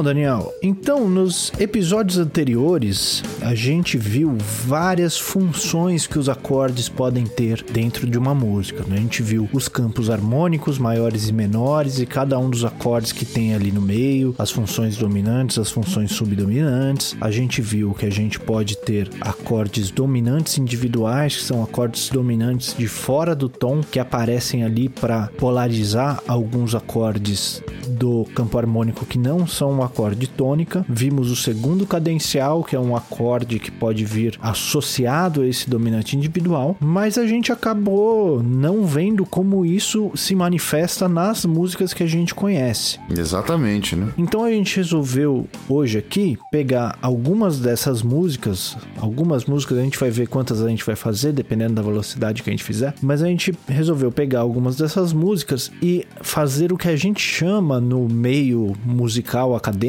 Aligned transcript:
Bom, 0.00 0.04
Daniel, 0.04 0.54
então 0.62 1.06
nos 1.06 1.52
episódios 1.60 2.16
anteriores 2.16 3.22
a 3.42 3.54
gente 3.54 3.98
viu 3.98 4.34
várias 4.64 5.18
funções 5.18 6.06
que 6.06 6.18
os 6.18 6.26
acordes 6.26 6.88
podem 6.88 7.26
ter 7.26 7.62
dentro 7.62 8.06
de 8.06 8.16
uma 8.16 8.34
música. 8.34 8.82
Né? 8.88 8.96
A 8.96 9.00
gente 9.00 9.22
viu 9.22 9.46
os 9.52 9.68
campos 9.68 10.08
harmônicos 10.08 10.78
maiores 10.78 11.28
e 11.28 11.34
menores 11.34 11.98
e 11.98 12.06
cada 12.06 12.38
um 12.38 12.48
dos 12.48 12.64
acordes 12.64 13.12
que 13.12 13.26
tem 13.26 13.54
ali 13.54 13.70
no 13.70 13.82
meio, 13.82 14.34
as 14.38 14.50
funções 14.50 14.96
dominantes, 14.96 15.58
as 15.58 15.70
funções 15.70 16.12
subdominantes. 16.12 17.14
A 17.20 17.30
gente 17.30 17.60
viu 17.60 17.92
que 17.92 18.06
a 18.06 18.10
gente 18.10 18.40
pode 18.40 18.78
ter 18.78 19.10
acordes 19.20 19.90
dominantes 19.90 20.56
individuais, 20.56 21.36
que 21.36 21.42
são 21.42 21.62
acordes 21.62 22.08
dominantes 22.08 22.74
de 22.74 22.88
fora 22.88 23.34
do 23.34 23.50
tom, 23.50 23.82
que 23.82 23.98
aparecem 23.98 24.64
ali 24.64 24.88
para 24.88 25.26
polarizar 25.36 26.22
alguns 26.26 26.74
acordes 26.74 27.62
do 27.86 28.24
campo 28.34 28.56
harmônico 28.56 29.04
que 29.04 29.18
não 29.18 29.46
são 29.46 29.89
acorde 29.90 30.26
tônica. 30.28 30.84
Vimos 30.88 31.30
o 31.30 31.36
segundo 31.36 31.86
cadencial, 31.86 32.62
que 32.62 32.76
é 32.76 32.80
um 32.80 32.96
acorde 32.96 33.58
que 33.58 33.70
pode 33.70 34.04
vir 34.04 34.38
associado 34.40 35.42
a 35.42 35.46
esse 35.46 35.68
dominante 35.68 36.16
individual, 36.16 36.76
mas 36.80 37.18
a 37.18 37.26
gente 37.26 37.52
acabou 37.52 38.42
não 38.42 38.84
vendo 38.86 39.26
como 39.26 39.66
isso 39.66 40.12
se 40.14 40.34
manifesta 40.34 41.08
nas 41.08 41.44
músicas 41.44 41.92
que 41.92 42.02
a 42.02 42.06
gente 42.06 42.34
conhece. 42.34 42.98
Exatamente, 43.10 43.96
né? 43.96 44.12
Então 44.16 44.44
a 44.44 44.50
gente 44.50 44.76
resolveu 44.76 45.48
hoje 45.68 45.98
aqui 45.98 46.38
pegar 46.50 46.96
algumas 47.02 47.58
dessas 47.58 48.02
músicas, 48.02 48.76
algumas 48.96 49.44
músicas 49.44 49.78
a 49.78 49.82
gente 49.82 49.98
vai 49.98 50.10
ver 50.10 50.28
quantas 50.28 50.62
a 50.62 50.68
gente 50.68 50.84
vai 50.84 50.96
fazer, 50.96 51.32
dependendo 51.32 51.74
da 51.74 51.82
velocidade 51.82 52.42
que 52.42 52.50
a 52.50 52.52
gente 52.52 52.64
fizer, 52.64 52.94
mas 53.02 53.22
a 53.22 53.26
gente 53.26 53.52
resolveu 53.66 54.12
pegar 54.12 54.40
algumas 54.40 54.76
dessas 54.76 55.12
músicas 55.12 55.70
e 55.82 56.06
fazer 56.20 56.72
o 56.72 56.78
que 56.78 56.88
a 56.88 56.96
gente 56.96 57.20
chama 57.20 57.80
no 57.80 58.08
meio 58.08 58.76
musical 58.84 59.56
acadêmico 59.56 59.79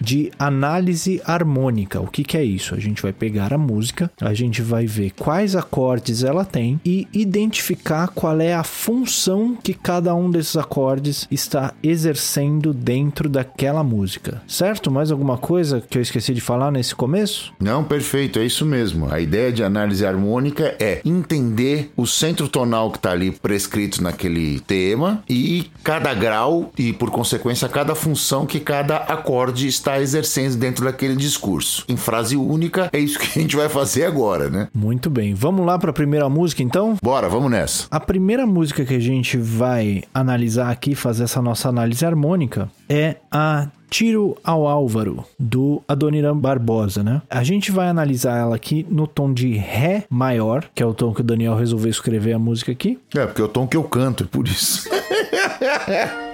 de 0.00 0.30
análise 0.38 1.20
harmônica. 1.24 2.00
O 2.00 2.06
que, 2.06 2.24
que 2.24 2.36
é 2.36 2.44
isso? 2.44 2.74
A 2.74 2.80
gente 2.80 3.02
vai 3.02 3.12
pegar 3.12 3.52
a 3.52 3.58
música, 3.58 4.10
a 4.20 4.32
gente 4.32 4.62
vai 4.62 4.86
ver 4.86 5.10
quais 5.10 5.54
acordes 5.54 6.22
ela 6.22 6.44
tem 6.44 6.80
e 6.84 7.06
identificar 7.12 8.08
qual 8.08 8.40
é 8.40 8.54
a 8.54 8.64
função 8.64 9.56
que 9.62 9.74
cada 9.74 10.14
um 10.14 10.30
desses 10.30 10.56
acordes 10.56 11.26
está 11.30 11.72
exercendo 11.82 12.72
dentro 12.72 13.28
daquela 13.28 13.82
música. 13.82 14.42
Certo? 14.46 14.90
Mais 14.90 15.10
alguma 15.10 15.38
coisa 15.38 15.80
que 15.80 15.98
eu 15.98 16.02
esqueci 16.02 16.34
de 16.34 16.40
falar 16.40 16.70
nesse 16.70 16.94
começo? 16.94 17.52
Não, 17.60 17.84
perfeito, 17.84 18.38
é 18.38 18.44
isso 18.44 18.64
mesmo. 18.64 19.12
A 19.12 19.20
ideia 19.20 19.52
de 19.52 19.62
análise 19.62 20.04
harmônica 20.04 20.74
é 20.78 21.00
entender 21.04 21.92
o 21.96 22.06
centro 22.06 22.48
tonal 22.48 22.90
que 22.90 22.98
está 22.98 23.12
ali 23.12 23.30
prescrito 23.30 24.02
naquele 24.02 24.60
tema 24.60 25.22
e 25.28 25.70
cada 25.82 26.12
grau 26.14 26.72
e, 26.78 26.92
por 26.92 27.10
consequência, 27.10 27.68
cada 27.68 27.94
função 27.94 28.46
que 28.46 28.60
cada 28.60 28.96
acorde 29.24 29.66
está 29.66 30.00
exercendo 30.00 30.56
dentro 30.56 30.84
daquele 30.84 31.16
discurso. 31.16 31.84
Em 31.88 31.96
frase 31.96 32.36
única 32.36 32.90
é 32.92 32.98
isso 32.98 33.18
que 33.18 33.38
a 33.38 33.42
gente 33.42 33.56
vai 33.56 33.70
fazer 33.70 34.04
agora, 34.04 34.50
né? 34.50 34.68
Muito 34.74 35.08
bem. 35.08 35.32
Vamos 35.32 35.64
lá 35.64 35.78
para 35.78 35.90
a 35.90 35.94
primeira 35.94 36.28
música, 36.28 36.62
então? 36.62 36.96
Bora, 37.02 37.26
vamos 37.26 37.50
nessa. 37.50 37.86
A 37.90 37.98
primeira 37.98 38.46
música 38.46 38.84
que 38.84 38.94
a 38.94 39.00
gente 39.00 39.38
vai 39.38 40.02
analisar 40.12 40.70
aqui, 40.70 40.94
fazer 40.94 41.24
essa 41.24 41.40
nossa 41.40 41.70
análise 41.70 42.04
harmônica, 42.04 42.68
é 42.86 43.16
a 43.32 43.68
Tiro 43.88 44.36
ao 44.44 44.66
Álvaro, 44.66 45.24
do 45.38 45.80
Adoniran 45.88 46.36
Barbosa, 46.36 47.02
né? 47.02 47.22
A 47.30 47.42
gente 47.42 47.70
vai 47.70 47.88
analisar 47.88 48.38
ela 48.38 48.56
aqui 48.56 48.84
no 48.90 49.06
tom 49.06 49.32
de 49.32 49.54
Ré 49.54 50.04
maior, 50.10 50.64
que 50.74 50.82
é 50.82 50.86
o 50.86 50.92
tom 50.92 51.14
que 51.14 51.22
o 51.22 51.24
Daniel 51.24 51.54
resolveu 51.54 51.90
escrever 51.90 52.34
a 52.34 52.38
música 52.38 52.72
aqui. 52.72 52.98
É, 53.14 53.24
porque 53.24 53.40
é 53.40 53.44
o 53.44 53.48
tom 53.48 53.66
que 53.66 53.76
eu 53.76 53.84
canto, 53.84 54.24
é 54.24 54.26
por 54.26 54.46
isso. 54.46 54.88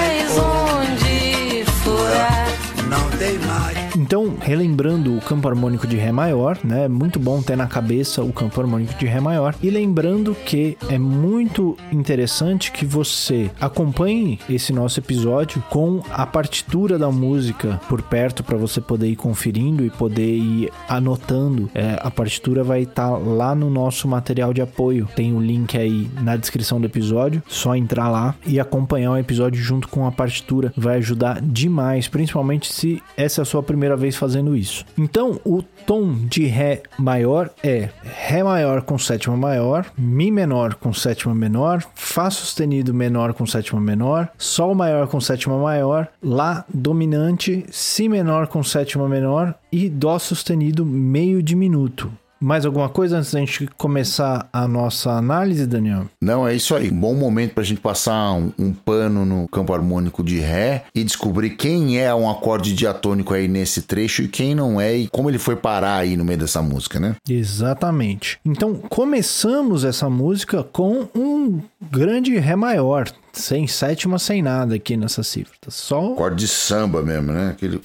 Então, 4.11 4.35
relembrando 4.41 5.15
o 5.15 5.21
campo 5.21 5.47
harmônico 5.47 5.87
de 5.87 5.95
Ré 5.95 6.11
maior, 6.11 6.59
né? 6.65 6.83
É 6.83 6.89
muito 6.89 7.17
bom 7.17 7.41
ter 7.41 7.55
na 7.55 7.65
cabeça 7.65 8.21
o 8.21 8.33
campo 8.33 8.59
harmônico 8.59 8.93
de 8.95 9.05
Ré 9.05 9.21
maior. 9.21 9.55
E 9.63 9.69
lembrando 9.69 10.35
que 10.35 10.77
é 10.89 10.99
muito 10.99 11.77
interessante 11.93 12.73
que 12.73 12.85
você 12.85 13.49
acompanhe 13.57 14.37
esse 14.49 14.73
nosso 14.73 14.99
episódio 14.99 15.63
com 15.69 16.01
a 16.11 16.25
partitura 16.25 16.99
da 16.99 17.09
música 17.09 17.79
por 17.87 18.01
perto 18.01 18.43
para 18.43 18.57
você 18.57 18.81
poder 18.81 19.07
ir 19.07 19.15
conferindo 19.15 19.85
e 19.85 19.89
poder 19.89 20.35
ir 20.35 20.69
anotando. 20.89 21.71
É, 21.73 21.97
a 22.01 22.11
partitura 22.11 22.65
vai 22.65 22.81
estar 22.81 23.11
lá 23.11 23.55
no 23.55 23.69
nosso 23.69 24.09
material 24.09 24.53
de 24.53 24.61
apoio. 24.61 25.07
Tem 25.15 25.33
o 25.33 25.39
link 25.39 25.77
aí 25.77 26.11
na 26.21 26.35
descrição 26.35 26.81
do 26.81 26.85
episódio. 26.85 27.41
Só 27.47 27.77
entrar 27.77 28.09
lá 28.09 28.35
e 28.45 28.59
acompanhar 28.59 29.11
o 29.11 29.17
episódio 29.17 29.63
junto 29.63 29.87
com 29.87 30.05
a 30.05 30.11
partitura. 30.11 30.73
Vai 30.75 30.97
ajudar 30.97 31.39
demais, 31.41 32.09
principalmente 32.09 32.73
se 32.73 33.01
essa 33.15 33.39
é 33.39 33.43
a 33.43 33.45
sua 33.45 33.63
primeira 33.63 34.00
vez 34.01 34.17
fazendo 34.17 34.55
isso. 34.55 34.85
Então, 34.97 35.39
o 35.45 35.61
tom 35.85 36.13
de 36.13 36.45
Ré 36.45 36.83
maior 36.97 37.49
é 37.63 37.89
Ré 38.03 38.43
maior 38.43 38.81
com 38.81 38.97
sétima 38.97 39.37
maior, 39.37 39.85
Mi 39.97 40.29
menor 40.29 40.75
com 40.75 40.91
sétima 40.91 41.33
menor, 41.33 41.83
Fá 41.95 42.29
sustenido 42.29 42.93
menor 42.93 43.33
com 43.33 43.45
sétima 43.45 43.79
menor, 43.79 44.29
Sol 44.37 44.75
maior 44.75 45.07
com 45.07 45.21
sétima 45.21 45.57
maior, 45.57 46.07
Lá 46.21 46.65
dominante, 46.73 47.63
Si 47.69 48.09
menor 48.09 48.47
com 48.47 48.63
sétima 48.63 49.07
menor 49.07 49.55
e 49.71 49.87
Dó 49.87 50.19
sustenido 50.19 50.85
meio 50.85 51.41
diminuto. 51.41 52.11
Mais 52.41 52.65
alguma 52.65 52.89
coisa 52.89 53.19
antes 53.19 53.31
da 53.31 53.39
gente 53.39 53.67
começar 53.77 54.49
a 54.51 54.67
nossa 54.67 55.11
análise, 55.11 55.67
Daniel? 55.67 56.07
Não, 56.19 56.47
é 56.47 56.55
isso 56.55 56.75
aí. 56.75 56.89
Bom 56.89 57.13
momento 57.13 57.53
pra 57.53 57.63
gente 57.63 57.79
passar 57.79 58.33
um, 58.33 58.51
um 58.57 58.73
pano 58.73 59.23
no 59.23 59.47
campo 59.47 59.71
harmônico 59.73 60.23
de 60.23 60.39
Ré 60.39 60.85
e 60.95 61.03
descobrir 61.03 61.51
quem 61.51 61.99
é 61.99 62.13
um 62.15 62.27
acorde 62.27 62.73
diatônico 62.73 63.33
aí 63.33 63.47
nesse 63.47 63.83
trecho 63.83 64.23
e 64.23 64.27
quem 64.27 64.55
não 64.55 64.81
é 64.81 64.95
e 64.95 65.07
como 65.07 65.29
ele 65.29 65.37
foi 65.37 65.55
parar 65.55 65.97
aí 65.97 66.17
no 66.17 66.25
meio 66.25 66.39
dessa 66.39 66.63
música, 66.63 66.99
né? 66.99 67.15
Exatamente. 67.29 68.39
Então, 68.43 68.73
começamos 68.73 69.83
essa 69.83 70.09
música 70.09 70.63
com 70.63 71.07
um 71.15 71.61
grande 71.91 72.35
Ré 72.39 72.55
maior, 72.55 73.07
sem 73.31 73.67
sétima, 73.67 74.17
sem 74.17 74.41
nada 74.41 74.75
aqui 74.75 74.97
nessa 74.97 75.21
cifra. 75.21 75.53
Só 75.67 76.13
Acorde 76.13 76.37
de 76.37 76.47
samba 76.47 77.03
mesmo, 77.03 77.31
né? 77.31 77.49
Aquele... 77.49 77.79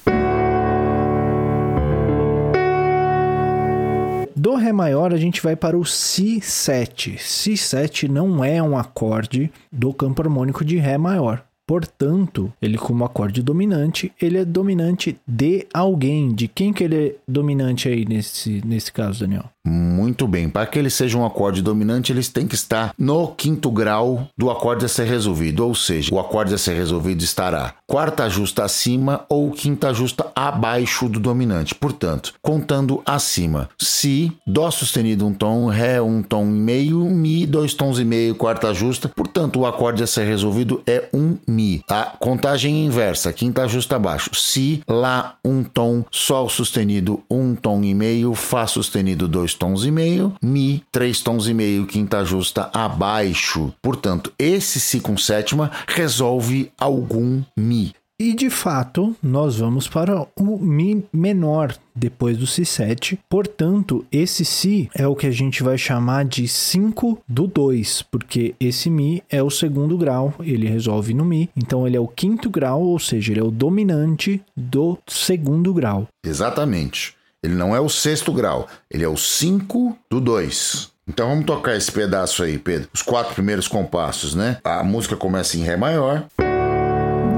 Do 4.37 4.53
Ré 4.53 4.71
maior, 4.71 5.15
a 5.15 5.17
gente 5.17 5.41
vai 5.41 5.55
para 5.55 5.75
o 5.75 5.81
Si7. 5.81 7.15
Si7 7.15 8.07
não 8.07 8.43
é 8.43 8.61
um 8.61 8.77
acorde 8.77 9.51
do 9.71 9.91
campo 9.91 10.21
harmônico 10.21 10.63
de 10.63 10.77
Ré 10.77 10.95
maior. 10.95 11.43
Portanto, 11.65 12.53
ele 12.61 12.77
como 12.77 13.03
acorde 13.03 13.41
dominante, 13.41 14.13
ele 14.21 14.37
é 14.37 14.45
dominante 14.45 15.19
de 15.27 15.65
alguém. 15.73 16.35
De 16.35 16.47
quem 16.47 16.71
que 16.71 16.83
ele 16.83 16.95
é 16.95 17.15
dominante 17.27 17.89
aí 17.89 18.05
nesse, 18.05 18.61
nesse 18.63 18.93
caso, 18.93 19.21
Daniel? 19.21 19.45
Muito 19.65 20.27
bem. 20.27 20.47
Para 20.47 20.65
que 20.65 20.79
ele 20.79 20.89
seja 20.89 21.17
um 21.17 21.25
acorde 21.25 21.61
dominante, 21.61 22.11
eles 22.11 22.29
têm 22.29 22.47
que 22.47 22.55
estar 22.55 22.93
no 22.97 23.27
quinto 23.27 23.69
grau 23.69 24.27
do 24.37 24.49
acorde 24.49 24.85
a 24.85 24.87
ser 24.87 25.05
resolvido. 25.05 25.65
Ou 25.65 25.75
seja, 25.75 26.13
o 26.13 26.19
acorde 26.19 26.53
a 26.53 26.57
ser 26.57 26.73
resolvido 26.73 27.21
estará 27.23 27.73
quarta 27.85 28.29
justa 28.29 28.63
acima 28.63 29.25
ou 29.27 29.51
quinta 29.51 29.93
justa 29.93 30.27
abaixo 30.35 31.09
do 31.09 31.19
dominante. 31.19 31.75
Portanto, 31.75 32.33
contando 32.41 33.01
acima, 33.05 33.69
Si, 33.77 34.31
Dó 34.45 34.71
sustenido 34.71 35.25
um 35.25 35.33
tom, 35.33 35.67
Ré 35.67 36.01
um 36.01 36.21
tom 36.21 36.45
e 36.45 36.59
meio, 36.59 36.99
Mi 36.99 37.45
dois 37.45 37.73
tons 37.73 37.99
e 37.99 38.05
meio, 38.05 38.35
quarta 38.35 38.73
justa. 38.73 39.09
Portanto, 39.09 39.59
o 39.59 39.65
acorde 39.65 40.03
a 40.03 40.07
ser 40.07 40.25
resolvido 40.25 40.81
é 40.87 41.09
um 41.13 41.37
Mi. 41.45 41.81
A 41.89 42.13
contagem 42.19 42.85
inversa, 42.85 43.33
quinta 43.33 43.67
justa 43.67 43.97
abaixo, 43.97 44.29
Si, 44.33 44.81
Lá 44.87 45.35
um 45.43 45.63
tom, 45.63 46.05
Sol 46.09 46.47
sustenido 46.47 47.21
um 47.29 47.53
tom 47.55 47.83
e 47.83 47.93
meio, 47.93 48.33
Fá 48.33 48.65
sustenido 48.65 49.27
dois 49.27 49.56
tons 49.57 49.83
e 49.83 49.91
meio, 49.91 50.33
Mi, 50.41 50.83
três 50.91 51.21
tons 51.21 51.47
e 51.47 51.53
meio, 51.53 51.85
quinta 51.85 52.23
justa 52.23 52.69
abaixo. 52.73 53.73
Portanto, 53.81 54.31
esse 54.39 54.79
Si 54.79 54.99
com 54.99 55.17
sétima 55.17 55.71
resolve 55.87 56.71
algum 56.77 57.41
Mi. 57.57 57.93
E 58.19 58.33
de 58.33 58.49
fato, 58.49 59.15
nós 59.21 59.59
vamos 59.59 59.87
para 59.87 60.25
o 60.35 60.57
Mi 60.57 61.05
menor 61.13 61.75
depois 61.95 62.35
do 62.35 62.45
Si7. 62.45 63.19
Portanto, 63.29 64.03
esse 64.11 64.43
Si 64.43 64.89
é 64.95 65.05
o 65.05 65.15
que 65.15 65.27
a 65.27 65.31
gente 65.31 65.61
vai 65.61 65.77
chamar 65.77 66.25
de 66.25 66.47
5 66.47 67.19
do 67.29 67.45
2, 67.45 68.01
porque 68.09 68.55
esse 68.59 68.89
Mi 68.89 69.21
é 69.29 69.43
o 69.43 69.51
segundo 69.51 69.95
grau, 69.99 70.33
ele 70.39 70.67
resolve 70.67 71.13
no 71.13 71.23
Mi. 71.23 71.47
Então, 71.55 71.85
ele 71.85 71.95
é 71.95 71.99
o 71.99 72.07
quinto 72.07 72.49
grau, 72.49 72.81
ou 72.81 72.97
seja, 72.97 73.33
ele 73.33 73.39
é 73.39 73.43
o 73.43 73.51
dominante 73.51 74.41
do 74.55 74.97
segundo 75.05 75.71
grau. 75.71 76.07
Exatamente. 76.25 77.16
Ele 77.43 77.53
não 77.53 77.75
é 77.75 77.79
o 77.79 77.87
sexto 77.87 78.31
grau, 78.33 78.67
ele 78.89 79.03
é 79.03 79.07
o 79.07 79.17
5 79.17 79.97
do 80.09 80.19
2. 80.19 80.91
Então 81.07 81.29
vamos 81.29 81.45
tocar 81.45 81.75
esse 81.75 81.91
pedaço 81.91 82.43
aí, 82.43 82.57
Pedro. 82.57 82.89
Os 82.93 83.01
quatro 83.01 83.33
primeiros 83.33 83.67
compassos, 83.67 84.35
né? 84.35 84.57
A 84.63 84.83
música 84.83 85.15
começa 85.15 85.57
em 85.57 85.61
Ré 85.61 85.77
maior, 85.77 86.25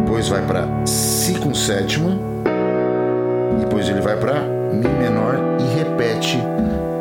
depois 0.04 0.28
vai 0.28 0.46
para 0.46 0.68
Si 0.86 1.36
com 1.40 1.54
sétima, 1.54 2.18
depois 3.60 3.88
ele 3.88 4.02
vai 4.02 4.18
para 4.18 4.42
Mi 4.74 4.88
menor 4.88 5.36
e 5.60 5.76
repete 5.76 6.38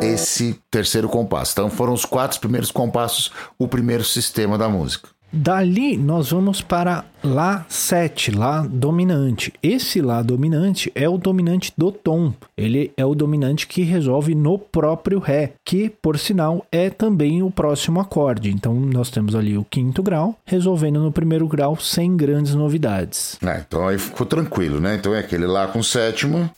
esse 0.01 0.59
terceiro 0.69 1.07
compasso. 1.07 1.53
Então 1.53 1.69
foram 1.69 1.93
os 1.93 2.05
quatro 2.05 2.39
primeiros 2.39 2.71
compassos, 2.71 3.31
o 3.57 3.67
primeiro 3.67 4.03
sistema 4.03 4.57
da 4.57 4.67
música. 4.67 5.09
Dali 5.31 5.97
nós 5.97 6.31
vamos 6.31 6.61
para 6.61 7.05
Lá 7.23 7.65
7, 7.67 8.31
Lá 8.31 8.65
dominante. 8.67 9.53
Esse 9.61 10.01
Lá 10.01 10.21
dominante 10.21 10.91
é 10.95 11.07
o 11.07 11.17
dominante 11.17 11.73
do 11.77 11.91
tom. 11.91 12.33
Ele 12.57 12.91
é 12.95 13.05
o 13.05 13.13
dominante 13.13 13.67
que 13.67 13.83
resolve 13.83 14.33
no 14.33 14.57
próprio 14.57 15.19
Ré, 15.19 15.51
que 15.65 15.89
por 15.89 16.17
sinal 16.17 16.65
é 16.71 16.89
também 16.89 17.43
o 17.43 17.51
próximo 17.51 17.99
acorde. 17.99 18.49
Então 18.49 18.73
nós 18.73 19.09
temos 19.09 19.35
ali 19.35 19.57
o 19.57 19.65
quinto 19.65 20.01
grau 20.01 20.35
resolvendo 20.45 21.01
no 21.01 21.11
primeiro 21.11 21.47
grau 21.47 21.75
sem 21.75 22.15
grandes 22.15 22.55
novidades. 22.55 23.37
Ah, 23.43 23.61
então 23.65 23.87
aí 23.87 23.97
ficou 23.97 24.25
tranquilo, 24.25 24.79
né? 24.79 24.95
Então 24.95 25.13
é 25.13 25.19
aquele 25.19 25.45
Lá 25.45 25.67
com 25.67 25.83
sétima, 25.83 26.51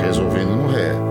resolvendo 0.00 0.56
no 0.56 0.68
Ré. 0.68 1.05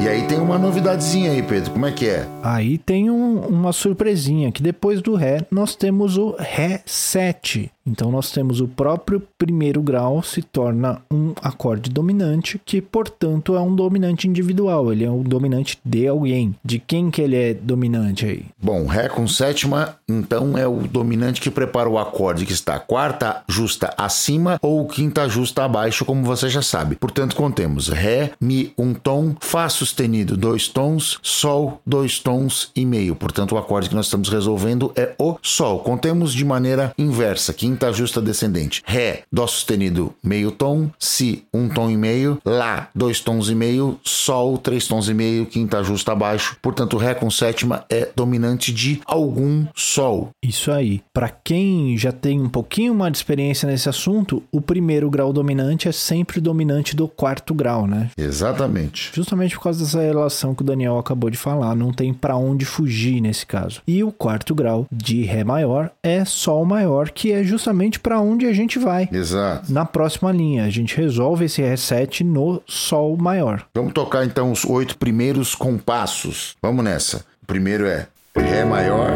E 0.00 0.08
aí 0.08 0.26
tem 0.26 0.38
uma 0.38 0.58
novidadezinha 0.58 1.32
aí, 1.32 1.42
Pedro. 1.42 1.72
Como 1.72 1.86
é 1.86 1.90
que 1.92 2.08
é? 2.08 2.26
Aí 2.42 2.78
tem 2.78 3.10
um- 3.10 3.40
uma 3.40 3.72
surpresinha, 3.72 4.52
que 4.52 4.62
depois 4.62 5.00
do 5.02 5.14
Ré 5.16 5.40
nós 5.50 5.74
temos 5.74 6.16
o 6.16 6.36
Ré 6.38 6.82
7. 6.86 7.70
Então 7.86 8.10
nós 8.10 8.30
temos 8.30 8.60
o 8.60 8.66
próprio 8.66 9.22
primeiro 9.38 9.80
grau 9.80 10.22
se 10.22 10.42
torna 10.42 11.00
um 11.10 11.32
acorde 11.40 11.90
dominante, 11.90 12.60
que 12.64 12.80
portanto 12.82 13.54
é 13.54 13.60
um 13.60 13.74
dominante 13.74 14.26
individual, 14.26 14.92
ele 14.92 15.04
é 15.04 15.10
um 15.10 15.22
dominante 15.22 15.78
de 15.84 16.06
alguém. 16.08 16.54
De 16.64 16.78
quem 16.78 17.10
que 17.10 17.22
ele 17.22 17.36
é 17.36 17.54
dominante 17.54 18.26
aí? 18.26 18.46
Bom, 18.60 18.86
Ré 18.86 19.08
com 19.08 19.28
sétima, 19.28 19.96
então 20.08 20.58
é 20.58 20.66
o 20.66 20.78
dominante 20.88 21.40
que 21.40 21.50
prepara 21.50 21.88
o 21.88 21.98
acorde 21.98 22.44
que 22.44 22.52
está 22.52 22.78
quarta 22.78 23.42
justa 23.48 23.94
acima 23.96 24.58
ou 24.60 24.86
quinta 24.86 25.28
justa 25.28 25.64
abaixo, 25.64 26.04
como 26.04 26.24
você 26.24 26.48
já 26.48 26.62
sabe. 26.62 26.96
Portanto, 26.96 27.36
contemos 27.36 27.88
Ré, 27.88 28.32
Mi, 28.40 28.72
um 28.76 28.94
tom, 28.94 29.34
Fá 29.40 29.68
sustenido, 29.68 30.36
dois 30.36 30.68
tons, 30.68 31.18
Sol, 31.22 31.80
dois 31.86 32.18
tons 32.18 32.70
e 32.74 32.84
meio. 32.84 33.14
Portanto, 33.14 33.54
o 33.54 33.58
acorde 33.58 33.88
que 33.88 33.94
nós 33.94 34.06
estamos 34.06 34.28
resolvendo 34.28 34.92
é 34.96 35.14
o 35.18 35.36
Sol. 35.42 35.80
Contemos 35.80 36.32
de 36.32 36.44
maneira 36.44 36.92
inversa, 36.98 37.52
quinta 37.52 37.75
quinta 37.76 37.92
justa 37.92 38.22
descendente. 38.22 38.82
Ré, 38.86 39.24
Dó 39.30 39.46
sustenido, 39.46 40.14
meio 40.24 40.50
tom. 40.50 40.88
Si, 40.98 41.44
um 41.52 41.68
tom 41.68 41.90
e 41.90 41.96
meio. 41.96 42.40
Lá, 42.42 42.88
dois 42.94 43.20
tons 43.20 43.50
e 43.50 43.54
meio. 43.54 44.00
Sol, 44.02 44.56
três 44.56 44.88
tons 44.88 45.10
e 45.10 45.14
meio. 45.14 45.44
Quinta 45.44 45.84
justa 45.84 46.12
abaixo. 46.12 46.56
Portanto, 46.62 46.96
Ré 46.96 47.14
com 47.14 47.30
sétima 47.30 47.84
é 47.90 48.08
dominante 48.16 48.72
de 48.72 49.02
algum 49.04 49.66
Sol. 49.74 50.30
Isso 50.42 50.72
aí. 50.72 51.02
Para 51.12 51.28
quem 51.28 51.98
já 51.98 52.12
tem 52.12 52.40
um 52.40 52.48
pouquinho 52.48 52.94
mais 52.94 53.12
de 53.12 53.18
experiência 53.18 53.68
nesse 53.68 53.90
assunto, 53.90 54.42
o 54.50 54.62
primeiro 54.62 55.10
grau 55.10 55.30
dominante 55.30 55.86
é 55.86 55.92
sempre 55.92 56.40
dominante 56.40 56.96
do 56.96 57.06
quarto 57.06 57.52
grau, 57.52 57.86
né? 57.86 58.10
Exatamente. 58.16 59.10
Justamente 59.14 59.54
por 59.54 59.64
causa 59.64 59.84
dessa 59.84 60.00
relação 60.00 60.54
que 60.54 60.62
o 60.62 60.66
Daniel 60.66 60.96
acabou 60.96 61.28
de 61.28 61.36
falar, 61.36 61.76
não 61.76 61.92
tem 61.92 62.14
para 62.14 62.36
onde 62.36 62.64
fugir 62.64 63.20
nesse 63.20 63.44
caso. 63.44 63.82
E 63.86 64.02
o 64.02 64.10
quarto 64.10 64.54
grau 64.54 64.86
de 64.90 65.24
Ré 65.24 65.44
maior 65.44 65.90
é 66.02 66.24
Sol 66.24 66.64
maior, 66.64 67.10
que 67.10 67.32
é 67.32 67.44
justamente 67.44 67.65
para 68.00 68.20
onde 68.20 68.46
a 68.46 68.52
gente 68.52 68.78
vai. 68.78 69.08
Exato. 69.12 69.72
Na 69.72 69.84
próxima 69.84 70.32
linha, 70.32 70.64
a 70.64 70.70
gente 70.70 70.96
resolve 70.96 71.44
esse 71.44 71.62
reset 71.62 72.22
no 72.24 72.62
Sol 72.66 73.16
maior. 73.16 73.66
Vamos 73.74 73.92
tocar 73.92 74.24
então 74.24 74.52
os 74.52 74.64
oito 74.64 74.96
primeiros 74.98 75.54
compassos. 75.54 76.56
Vamos 76.62 76.84
nessa. 76.84 77.24
O 77.42 77.46
primeiro 77.46 77.86
é 77.86 78.06
Ré 78.36 78.64
maior, 78.64 79.10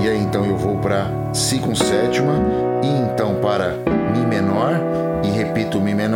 e 0.00 0.08
aí 0.08 0.18
então 0.18 0.44
eu 0.44 0.56
vou 0.56 0.78
para 0.78 1.10
Si 1.32 1.58
com 1.58 1.74
sétima, 1.74 2.34
e 2.82 2.86
então 2.86 3.40
para 3.40 3.97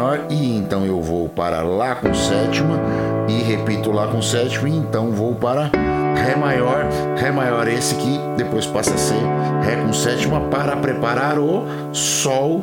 menor, 0.03 0.27
e 0.29 0.57
então 0.57 0.85
eu 0.85 1.01
vou 1.01 1.29
para 1.29 1.63
Lá 1.63 1.95
com 1.95 2.13
sétima, 2.13 2.81
e 3.29 3.43
repito 3.43 3.93
Lá 3.93 4.09
com 4.09 4.21
sétima, 4.21 4.69
e 4.69 4.77
então 4.77 5.13
vou 5.13 5.35
para 5.35 5.71
Ré 6.17 6.37
maior, 6.37 6.87
Ré 7.17 7.31
maior 7.31 7.69
esse 7.69 7.95
que 7.95 8.19
depois 8.37 8.67
passa 8.67 8.95
a 8.95 8.99
ser 8.99 9.23
Ré 9.63 9.77
com 9.77 9.93
sétima 9.93 10.41
para 10.49 10.77
preparar 10.77 11.39
o 11.39 11.65
Sol 11.93 12.63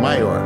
maior. 0.00 0.40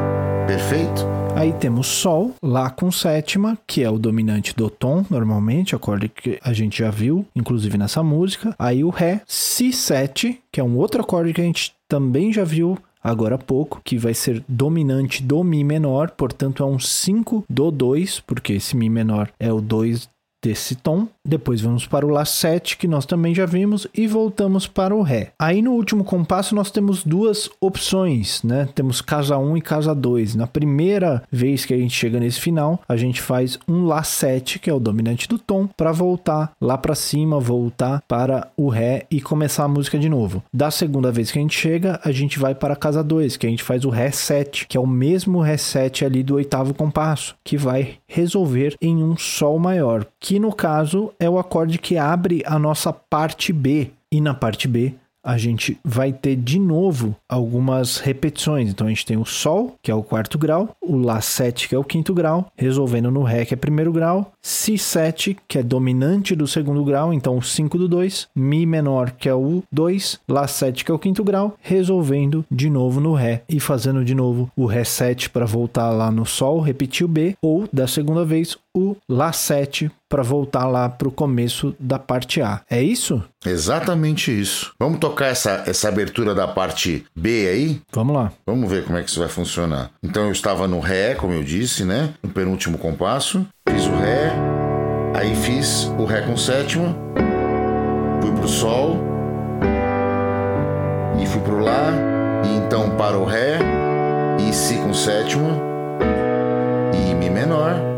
Perfeito? 0.47 1.07
Aí 1.37 1.53
temos 1.53 1.87
Sol, 1.87 2.35
Lá 2.43 2.69
com 2.69 2.91
sétima, 2.91 3.57
que 3.67 3.85
é 3.85 3.91
o 3.91 3.99
dominante 3.99 4.57
do 4.57 4.69
tom, 4.69 5.05
normalmente, 5.09 5.77
acorde 5.77 6.09
que 6.09 6.39
a 6.43 6.53
gente 6.53 6.79
já 6.79 6.91
viu, 6.91 7.25
inclusive 7.37 7.79
nessa 7.79 8.03
música. 8.03 8.57
Aí 8.59 8.83
o 8.83 8.91
Ré, 8.91 9.21
Si7, 9.29 10.39
que 10.51 10.59
é 10.61 10.65
um 10.65 10.77
outro 10.77 11.01
acorde 11.01 11.33
que 11.33 11.41
a 11.41 11.45
gente 11.45 11.75
também 11.89 12.33
já 12.33 12.45
viu 12.45 12.77
agora 13.02 13.37
há 13.37 13.38
pouco, 13.38 13.81
que 13.85 13.97
vai 13.97 14.14
ser 14.14 14.45
dominante 14.49 15.23
do 15.23 15.43
Mi 15.45 15.64
menor, 15.64 16.11
portanto 16.11 16.62
é 16.62 16.67
um 16.67 16.78
5 16.78 17.45
do 17.49 17.71
2, 17.71 18.21
porque 18.21 18.55
esse 18.55 18.76
Mi 18.76 18.88
menor 18.88 19.31
é 19.38 19.52
o 19.52 19.61
2 19.61 20.09
desse 20.43 20.76
tom. 20.76 21.09
Depois 21.28 21.61
vamos 21.61 21.87
para 21.87 22.06
o 22.06 22.08
Lá7, 22.08 22.78
que 22.78 22.88
nós 22.88 23.04
também 23.04 23.35
já 23.35 23.44
vimos, 23.44 23.87
e 23.94 24.06
voltamos 24.06 24.66
para 24.66 24.97
o 24.97 25.02
Ré. 25.02 25.32
Aí 25.38 25.61
no 25.61 25.73
último 25.73 26.02
compasso 26.02 26.54
nós 26.54 26.70
temos 26.70 27.04
duas 27.04 27.50
opções, 27.61 28.42
né? 28.42 28.66
Temos 28.75 29.02
casa 29.02 29.37
1 29.37 29.58
e 29.58 29.61
casa 29.61 29.94
2. 29.94 30.35
Na 30.37 30.47
primeira 30.47 31.23
vez 31.30 31.66
que 31.66 31.75
a 31.75 31.76
gente 31.76 31.94
chega 31.94 32.18
nesse 32.18 32.40
final, 32.40 32.80
a 32.88 32.97
gente 32.97 33.20
faz 33.20 33.58
um 33.68 33.85
Lá7, 33.85 34.58
que 34.58 34.70
é 34.70 34.73
o 34.73 34.80
dominante 34.80 35.28
do 35.28 35.38
tom, 35.38 35.68
para 35.76 35.92
voltar 35.92 36.52
lá 36.58 36.78
para 36.78 36.94
cima, 36.94 37.38
voltar 37.38 38.02
para 38.08 38.50
o 38.56 38.70
Ré 38.70 39.04
e 39.11 39.20
começar 39.20 39.64
a 39.64 39.68
música 39.68 39.99
de 39.99 40.08
novo. 40.08 40.42
Da 40.50 40.70
segunda 40.70 41.12
vez 41.12 41.30
que 41.30 41.38
a 41.38 41.42
gente 41.42 41.58
chega, 41.58 42.00
a 42.02 42.11
gente 42.11 42.38
vai 42.38 42.54
para 42.54 42.75
casa 42.75 43.04
2, 43.04 43.37
que 43.37 43.47
a 43.47 43.50
gente 43.50 43.62
faz 43.62 43.85
o 43.85 43.90
Ré 43.90 44.11
7, 44.11 44.66
que 44.66 44.78
é 44.78 44.80
o 44.80 44.87
mesmo 44.87 45.40
Ré 45.40 45.58
7 45.58 46.06
ali 46.06 46.23
do 46.23 46.37
oitavo 46.37 46.73
compasso, 46.73 47.37
que 47.44 47.58
vai 47.58 47.99
resolver 48.06 48.75
em 48.80 49.04
um 49.04 49.14
Sol 49.18 49.58
maior, 49.58 50.06
que 50.18 50.38
no 50.38 50.52
caso 50.52 51.12
é 51.21 51.29
o 51.29 51.39
acorde 51.39 51.79
que 51.79 51.97
abre 51.97 52.43
a 52.47 52.59
nossa 52.59 52.93
parte 52.93 53.53
B. 53.53 53.91
E 54.11 54.21
na 54.21 54.33
parte 54.33 54.67
B 54.67 54.95
a 55.29 55.37
gente 55.37 55.79
vai 55.85 56.11
ter 56.11 56.37
de 56.37 56.59
novo 56.59 57.15
algumas 57.29 57.99
repetições. 57.99 58.71
Então 58.71 58.87
a 58.87 58.91
gente 58.91 59.05
tem 59.05 59.19
o 59.19 59.27
Sol, 59.27 59.77
que 59.83 59.91
é 59.91 59.95
o 59.95 60.03
quarto 60.03 60.39
grau, 60.39 60.71
o 60.81 60.95
Lá7, 60.97 61.69
que 61.69 61.75
é 61.75 61.79
o 61.79 61.85
quinto 61.85 62.15
grau, 62.15 62.51
resolvendo 62.57 63.11
no 63.11 63.23
Ré, 63.23 63.45
que 63.45 63.53
é 63.53 63.57
primeiro 63.57 63.93
grau, 63.93 64.33
Si7, 64.43 65.37
que 65.47 65.59
é 65.59 65.63
dominante 65.63 66.35
do 66.35 66.47
segundo 66.47 66.83
grau, 66.83 67.13
então 67.13 67.37
o 67.37 67.43
5 67.43 67.77
do 67.77 67.89
2, 67.89 68.29
Mi 68.35 68.65
menor, 68.65 69.11
que 69.11 69.29
é 69.29 69.35
o 69.35 69.63
2, 69.71 70.21
Lá7, 70.31 70.85
que 70.85 70.91
é 70.91 70.95
o 70.95 70.99
quinto 70.99 71.23
grau, 71.23 71.57
resolvendo 71.61 72.43
de 72.51 72.71
novo 72.71 72.99
no 72.99 73.13
Ré 73.13 73.43
e 73.49 73.61
fazendo 73.61 74.03
de 74.03 74.15
novo 74.15 74.51
o 74.57 74.65
Ré7 74.67 75.29
para 75.29 75.45
voltar 75.45 75.91
lá 75.91 76.11
no 76.11 76.25
Sol, 76.25 76.61
repetir 76.61 77.05
o 77.05 77.09
B, 77.09 77.37
ou 77.43 77.69
da 77.71 77.87
segunda 77.87 78.25
vez 78.25 78.57
o 78.75 78.97
Lá7 79.11 79.91
para 80.09 80.23
voltar 80.23 80.67
lá 80.67 80.88
para 80.88 81.09
o 81.09 81.12
começo 81.12 81.75
da 81.79 81.99
parte 81.99 82.41
A. 82.41 82.62
É 82.71 82.83
isso? 82.83 83.23
Exatamente 83.45 84.31
isso. 84.31 84.73
Vamos 84.79 84.99
tocar 84.99 85.27
essa, 85.27 85.65
essa 85.67 85.88
abertura 85.88 86.35
da 86.35 86.49
parte 86.49 87.05
B 87.15 87.49
aí? 87.49 87.81
Vamos 87.93 88.17
lá. 88.17 88.33
Vamos 88.47 88.71
ver 88.71 88.85
como 88.85 88.99
é 88.99 89.03
que 89.03 89.11
isso 89.11 89.21
vai 89.21 89.29
funcionar. 89.29 89.91
Então 90.03 90.25
eu 90.25 90.33
estava 90.33 90.67
no 90.67 90.81
Ré, 90.81 91.15
como 91.15 91.35
eu 91.35 91.43
disse, 91.43 91.85
né? 91.85 92.15
No 92.23 92.31
penúltimo 92.31 92.79
compasso. 92.79 93.47
Fiz 93.69 93.87
o 93.87 93.97
Ré, 93.97 94.33
aí 95.15 95.35
fiz 95.37 95.85
o 95.99 96.05
Ré 96.05 96.23
com 96.23 96.37
sétima, 96.37 96.97
fui 98.21 98.33
pro 98.33 98.49
Sol 98.49 98.97
e 101.21 101.27
fui 101.27 101.41
pro 101.43 101.59
Lá, 101.59 101.93
e 102.45 102.57
então 102.57 102.97
para 102.97 103.19
o 103.19 103.25
Ré, 103.25 103.59
e 104.38 104.53
Si 104.53 104.77
com 104.77 104.95
sétima, 104.95 105.50
e 106.95 107.15
Mi 107.15 107.29
menor, 107.29 107.98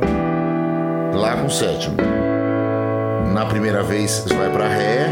Lá 1.15 1.37
com 1.37 1.49
sétima. 1.49 1.97
Na 3.33 3.47
primeira 3.47 3.83
vez 3.83 4.25
vai 4.29 4.51
para 4.51 4.69
Ré 4.69 5.07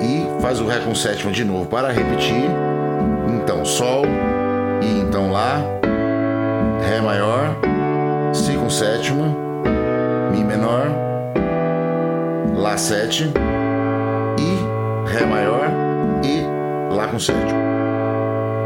e 0.00 0.40
faz 0.40 0.60
o 0.60 0.66
Ré 0.66 0.80
com 0.80 0.94
sétima 0.94 1.32
de 1.32 1.44
novo 1.44 1.66
para 1.66 1.90
repetir. 1.90 2.44
Então 3.28 3.64
Sol 3.64 4.04
e 4.82 5.00
então 5.00 5.30
Lá, 5.30 5.62
Ré 6.88 7.00
maior, 7.00 7.56
Si 8.32 8.52
com 8.56 8.68
sétima, 8.68 9.34
Mi 10.30 10.44
menor, 10.44 10.86
Lá 12.54 12.76
7 12.76 13.32
e 14.38 15.10
Ré 15.10 15.24
maior 15.24 15.70
e 16.24 16.94
Lá 16.94 17.08
com 17.08 17.18
sétima. 17.18 17.64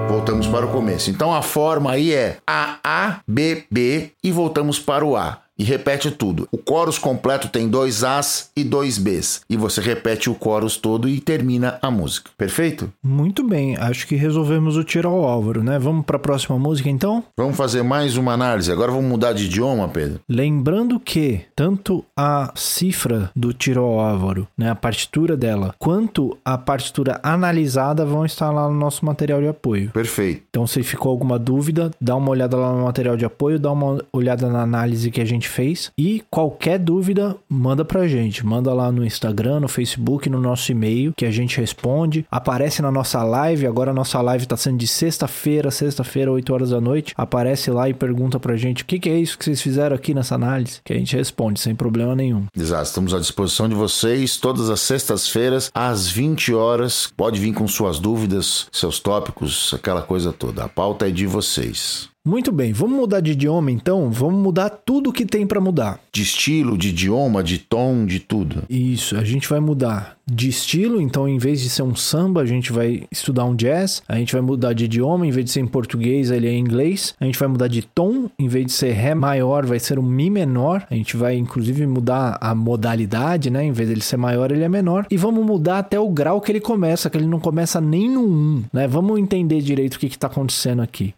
Voltamos 0.08 0.46
para 0.46 0.66
o 0.66 0.70
começo. 0.70 1.10
Então 1.10 1.34
a 1.34 1.42
forma 1.42 1.92
aí 1.92 2.12
é 2.12 2.38
A, 2.46 2.78
A, 2.82 3.20
B, 3.26 3.64
B 3.70 4.10
e 4.24 4.32
voltamos 4.32 4.78
para 4.78 5.04
o 5.04 5.16
A. 5.16 5.47
E 5.58 5.64
repete 5.64 6.10
tudo. 6.10 6.48
O 6.52 6.58
chorus 6.66 6.98
completo 6.98 7.48
tem 7.48 7.68
dois 7.68 8.04
As 8.04 8.50
e 8.56 8.62
dois 8.62 8.96
Bs. 8.96 9.42
E 9.50 9.56
você 9.56 9.80
repete 9.80 10.30
o 10.30 10.36
chorus 10.40 10.76
todo 10.76 11.08
e 11.08 11.20
termina 11.20 11.78
a 11.82 11.90
música. 11.90 12.30
Perfeito? 12.38 12.92
Muito 13.02 13.42
bem, 13.42 13.76
acho 13.76 14.06
que 14.06 14.14
resolvemos 14.14 14.76
o 14.76 14.84
tiro 14.84 15.08
ao 15.08 15.24
Álvaro, 15.24 15.62
né? 15.62 15.78
Vamos 15.78 16.04
para 16.04 16.16
a 16.16 16.20
próxima 16.20 16.58
música 16.58 16.88
então? 16.88 17.24
Vamos 17.36 17.56
fazer 17.56 17.82
mais 17.82 18.16
uma 18.16 18.32
análise. 18.32 18.70
Agora 18.70 18.92
vamos 18.92 19.10
mudar 19.10 19.32
de 19.32 19.46
idioma, 19.46 19.88
Pedro. 19.88 20.20
Lembrando 20.28 21.00
que 21.00 21.40
tanto 21.56 22.04
a 22.16 22.52
cifra 22.54 23.30
do 23.34 23.52
tiro 23.52 23.82
ao 23.82 23.98
Álvaro, 23.98 24.46
né, 24.56 24.70
a 24.70 24.74
partitura 24.74 25.36
dela, 25.36 25.74
quanto 25.78 26.36
a 26.44 26.56
partitura 26.56 27.18
analisada 27.22 28.06
vão 28.06 28.24
estar 28.24 28.50
lá 28.50 28.68
no 28.68 28.74
nosso 28.74 29.04
material 29.04 29.40
de 29.40 29.48
apoio. 29.48 29.90
Perfeito. 29.90 30.42
Então, 30.50 30.66
se 30.66 30.82
ficou 30.82 31.10
alguma 31.10 31.38
dúvida, 31.38 31.90
dá 32.00 32.14
uma 32.14 32.30
olhada 32.30 32.56
lá 32.56 32.72
no 32.72 32.84
material 32.84 33.16
de 33.16 33.24
apoio, 33.24 33.58
dá 33.58 33.72
uma 33.72 34.00
olhada 34.12 34.48
na 34.48 34.62
análise 34.62 35.10
que 35.10 35.20
a 35.20 35.24
gente 35.24 35.47
fez 35.48 35.90
e 35.96 36.22
qualquer 36.30 36.78
dúvida, 36.78 37.36
manda 37.48 37.84
pra 37.84 38.06
gente. 38.06 38.44
Manda 38.44 38.72
lá 38.72 38.92
no 38.92 39.04
Instagram, 39.04 39.60
no 39.60 39.68
Facebook, 39.68 40.28
no 40.28 40.40
nosso 40.40 40.70
e-mail, 40.70 41.12
que 41.16 41.24
a 41.24 41.30
gente 41.30 41.60
responde. 41.60 42.26
Aparece 42.30 42.82
na 42.82 42.90
nossa 42.90 43.22
live, 43.22 43.66
agora 43.66 43.90
a 43.90 43.94
nossa 43.94 44.20
live 44.20 44.46
tá 44.46 44.56
sendo 44.56 44.78
de 44.78 44.86
sexta-feira, 44.86 45.70
sexta-feira, 45.70 46.30
8 46.30 46.52
horas 46.52 46.70
da 46.70 46.80
noite. 46.80 47.14
Aparece 47.16 47.70
lá 47.70 47.88
e 47.88 47.94
pergunta 47.94 48.38
pra 48.38 48.56
gente 48.56 48.82
o 48.82 48.86
que, 48.86 48.98
que 48.98 49.08
é 49.08 49.18
isso 49.18 49.38
que 49.38 49.44
vocês 49.44 49.60
fizeram 49.60 49.96
aqui 49.96 50.14
nessa 50.14 50.34
análise, 50.34 50.80
que 50.84 50.92
a 50.92 50.96
gente 50.96 51.16
responde 51.16 51.60
sem 51.60 51.74
problema 51.74 52.14
nenhum. 52.14 52.46
Exato, 52.56 52.84
estamos 52.84 53.14
à 53.14 53.18
disposição 53.18 53.68
de 53.68 53.74
vocês 53.74 54.36
todas 54.36 54.70
as 54.70 54.80
sextas-feiras, 54.80 55.70
às 55.74 56.08
20 56.08 56.54
horas. 56.54 57.12
Pode 57.16 57.40
vir 57.40 57.52
com 57.52 57.66
suas 57.66 57.98
dúvidas, 57.98 58.66
seus 58.72 59.00
tópicos, 59.00 59.72
aquela 59.74 60.02
coisa 60.02 60.32
toda. 60.32 60.64
A 60.64 60.68
pauta 60.68 61.08
é 61.08 61.10
de 61.10 61.26
vocês. 61.26 62.08
Muito 62.28 62.52
bem, 62.52 62.74
vamos 62.74 62.98
mudar 62.98 63.20
de 63.20 63.30
idioma 63.32 63.70
então? 63.70 64.10
Vamos 64.10 64.42
mudar 64.42 64.68
tudo 64.68 65.10
que 65.10 65.24
tem 65.24 65.46
para 65.46 65.62
mudar. 65.62 65.98
De 66.12 66.20
estilo, 66.20 66.76
de 66.76 66.90
idioma, 66.90 67.42
de 67.42 67.56
tom, 67.56 68.04
de 68.04 68.20
tudo. 68.20 68.64
Isso, 68.68 69.16
a 69.16 69.24
gente 69.24 69.48
vai 69.48 69.60
mudar 69.60 70.18
de 70.26 70.46
estilo, 70.50 71.00
então 71.00 71.26
em 71.26 71.38
vez 71.38 71.58
de 71.58 71.70
ser 71.70 71.82
um 71.82 71.96
samba, 71.96 72.42
a 72.42 72.44
gente 72.44 72.70
vai 72.70 73.04
estudar 73.10 73.46
um 73.46 73.56
jazz. 73.56 74.02
A 74.06 74.16
gente 74.16 74.34
vai 74.34 74.42
mudar 74.42 74.74
de 74.74 74.84
idioma, 74.84 75.26
em 75.26 75.30
vez 75.30 75.46
de 75.46 75.52
ser 75.52 75.60
em 75.60 75.66
português, 75.66 76.30
ele 76.30 76.46
é 76.46 76.52
em 76.52 76.58
inglês. 76.58 77.14
A 77.18 77.24
gente 77.24 77.38
vai 77.38 77.48
mudar 77.48 77.66
de 77.66 77.80
tom, 77.80 78.28
em 78.38 78.46
vez 78.46 78.66
de 78.66 78.72
ser 78.72 78.92
ré 78.92 79.14
maior, 79.14 79.64
vai 79.64 79.78
ser 79.78 79.98
um 79.98 80.02
mi 80.02 80.28
menor. 80.28 80.86
A 80.90 80.94
gente 80.94 81.16
vai 81.16 81.34
inclusive 81.34 81.86
mudar 81.86 82.36
a 82.42 82.54
modalidade, 82.54 83.48
né? 83.48 83.64
Em 83.64 83.72
vez 83.72 83.88
dele 83.88 84.02
ser 84.02 84.18
maior, 84.18 84.52
ele 84.52 84.64
é 84.64 84.68
menor. 84.68 85.06
E 85.10 85.16
vamos 85.16 85.46
mudar 85.46 85.78
até 85.78 85.98
o 85.98 86.10
grau 86.10 86.42
que 86.42 86.52
ele 86.52 86.60
começa, 86.60 87.08
que 87.08 87.16
ele 87.16 87.26
não 87.26 87.40
começa 87.40 87.80
nem 87.80 88.10
no 88.10 88.20
1, 88.20 88.64
né? 88.70 88.86
Vamos 88.86 89.18
entender 89.18 89.62
direito 89.62 89.94
o 89.94 89.98
que 89.98 90.08
está 90.08 90.26
acontecendo 90.26 90.82
aqui. 90.82 91.14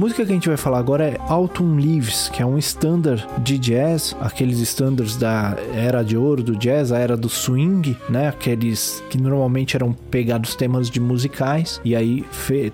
Música 0.00 0.24
que 0.24 0.32
a 0.32 0.34
gente 0.34 0.48
vai 0.48 0.56
falar 0.56 0.78
agora 0.78 1.04
é 1.04 1.18
Autumn 1.28 1.76
Leaves, 1.78 2.30
que 2.30 2.40
é 2.40 2.46
um 2.46 2.56
standard 2.56 3.22
de 3.42 3.58
jazz, 3.58 4.16
aqueles 4.18 4.58
standards 4.60 5.14
da 5.14 5.54
era 5.74 6.02
de 6.02 6.16
ouro 6.16 6.42
do 6.42 6.56
jazz, 6.56 6.90
a 6.90 6.98
era 6.98 7.18
do 7.18 7.28
swing, 7.28 7.94
né? 8.08 8.28
Aqueles 8.28 9.04
que 9.10 9.20
normalmente 9.20 9.76
eram 9.76 9.92
pegados 9.92 10.54
temas 10.54 10.88
de 10.88 10.98
musicais 10.98 11.82
e 11.84 11.94
aí 11.94 12.24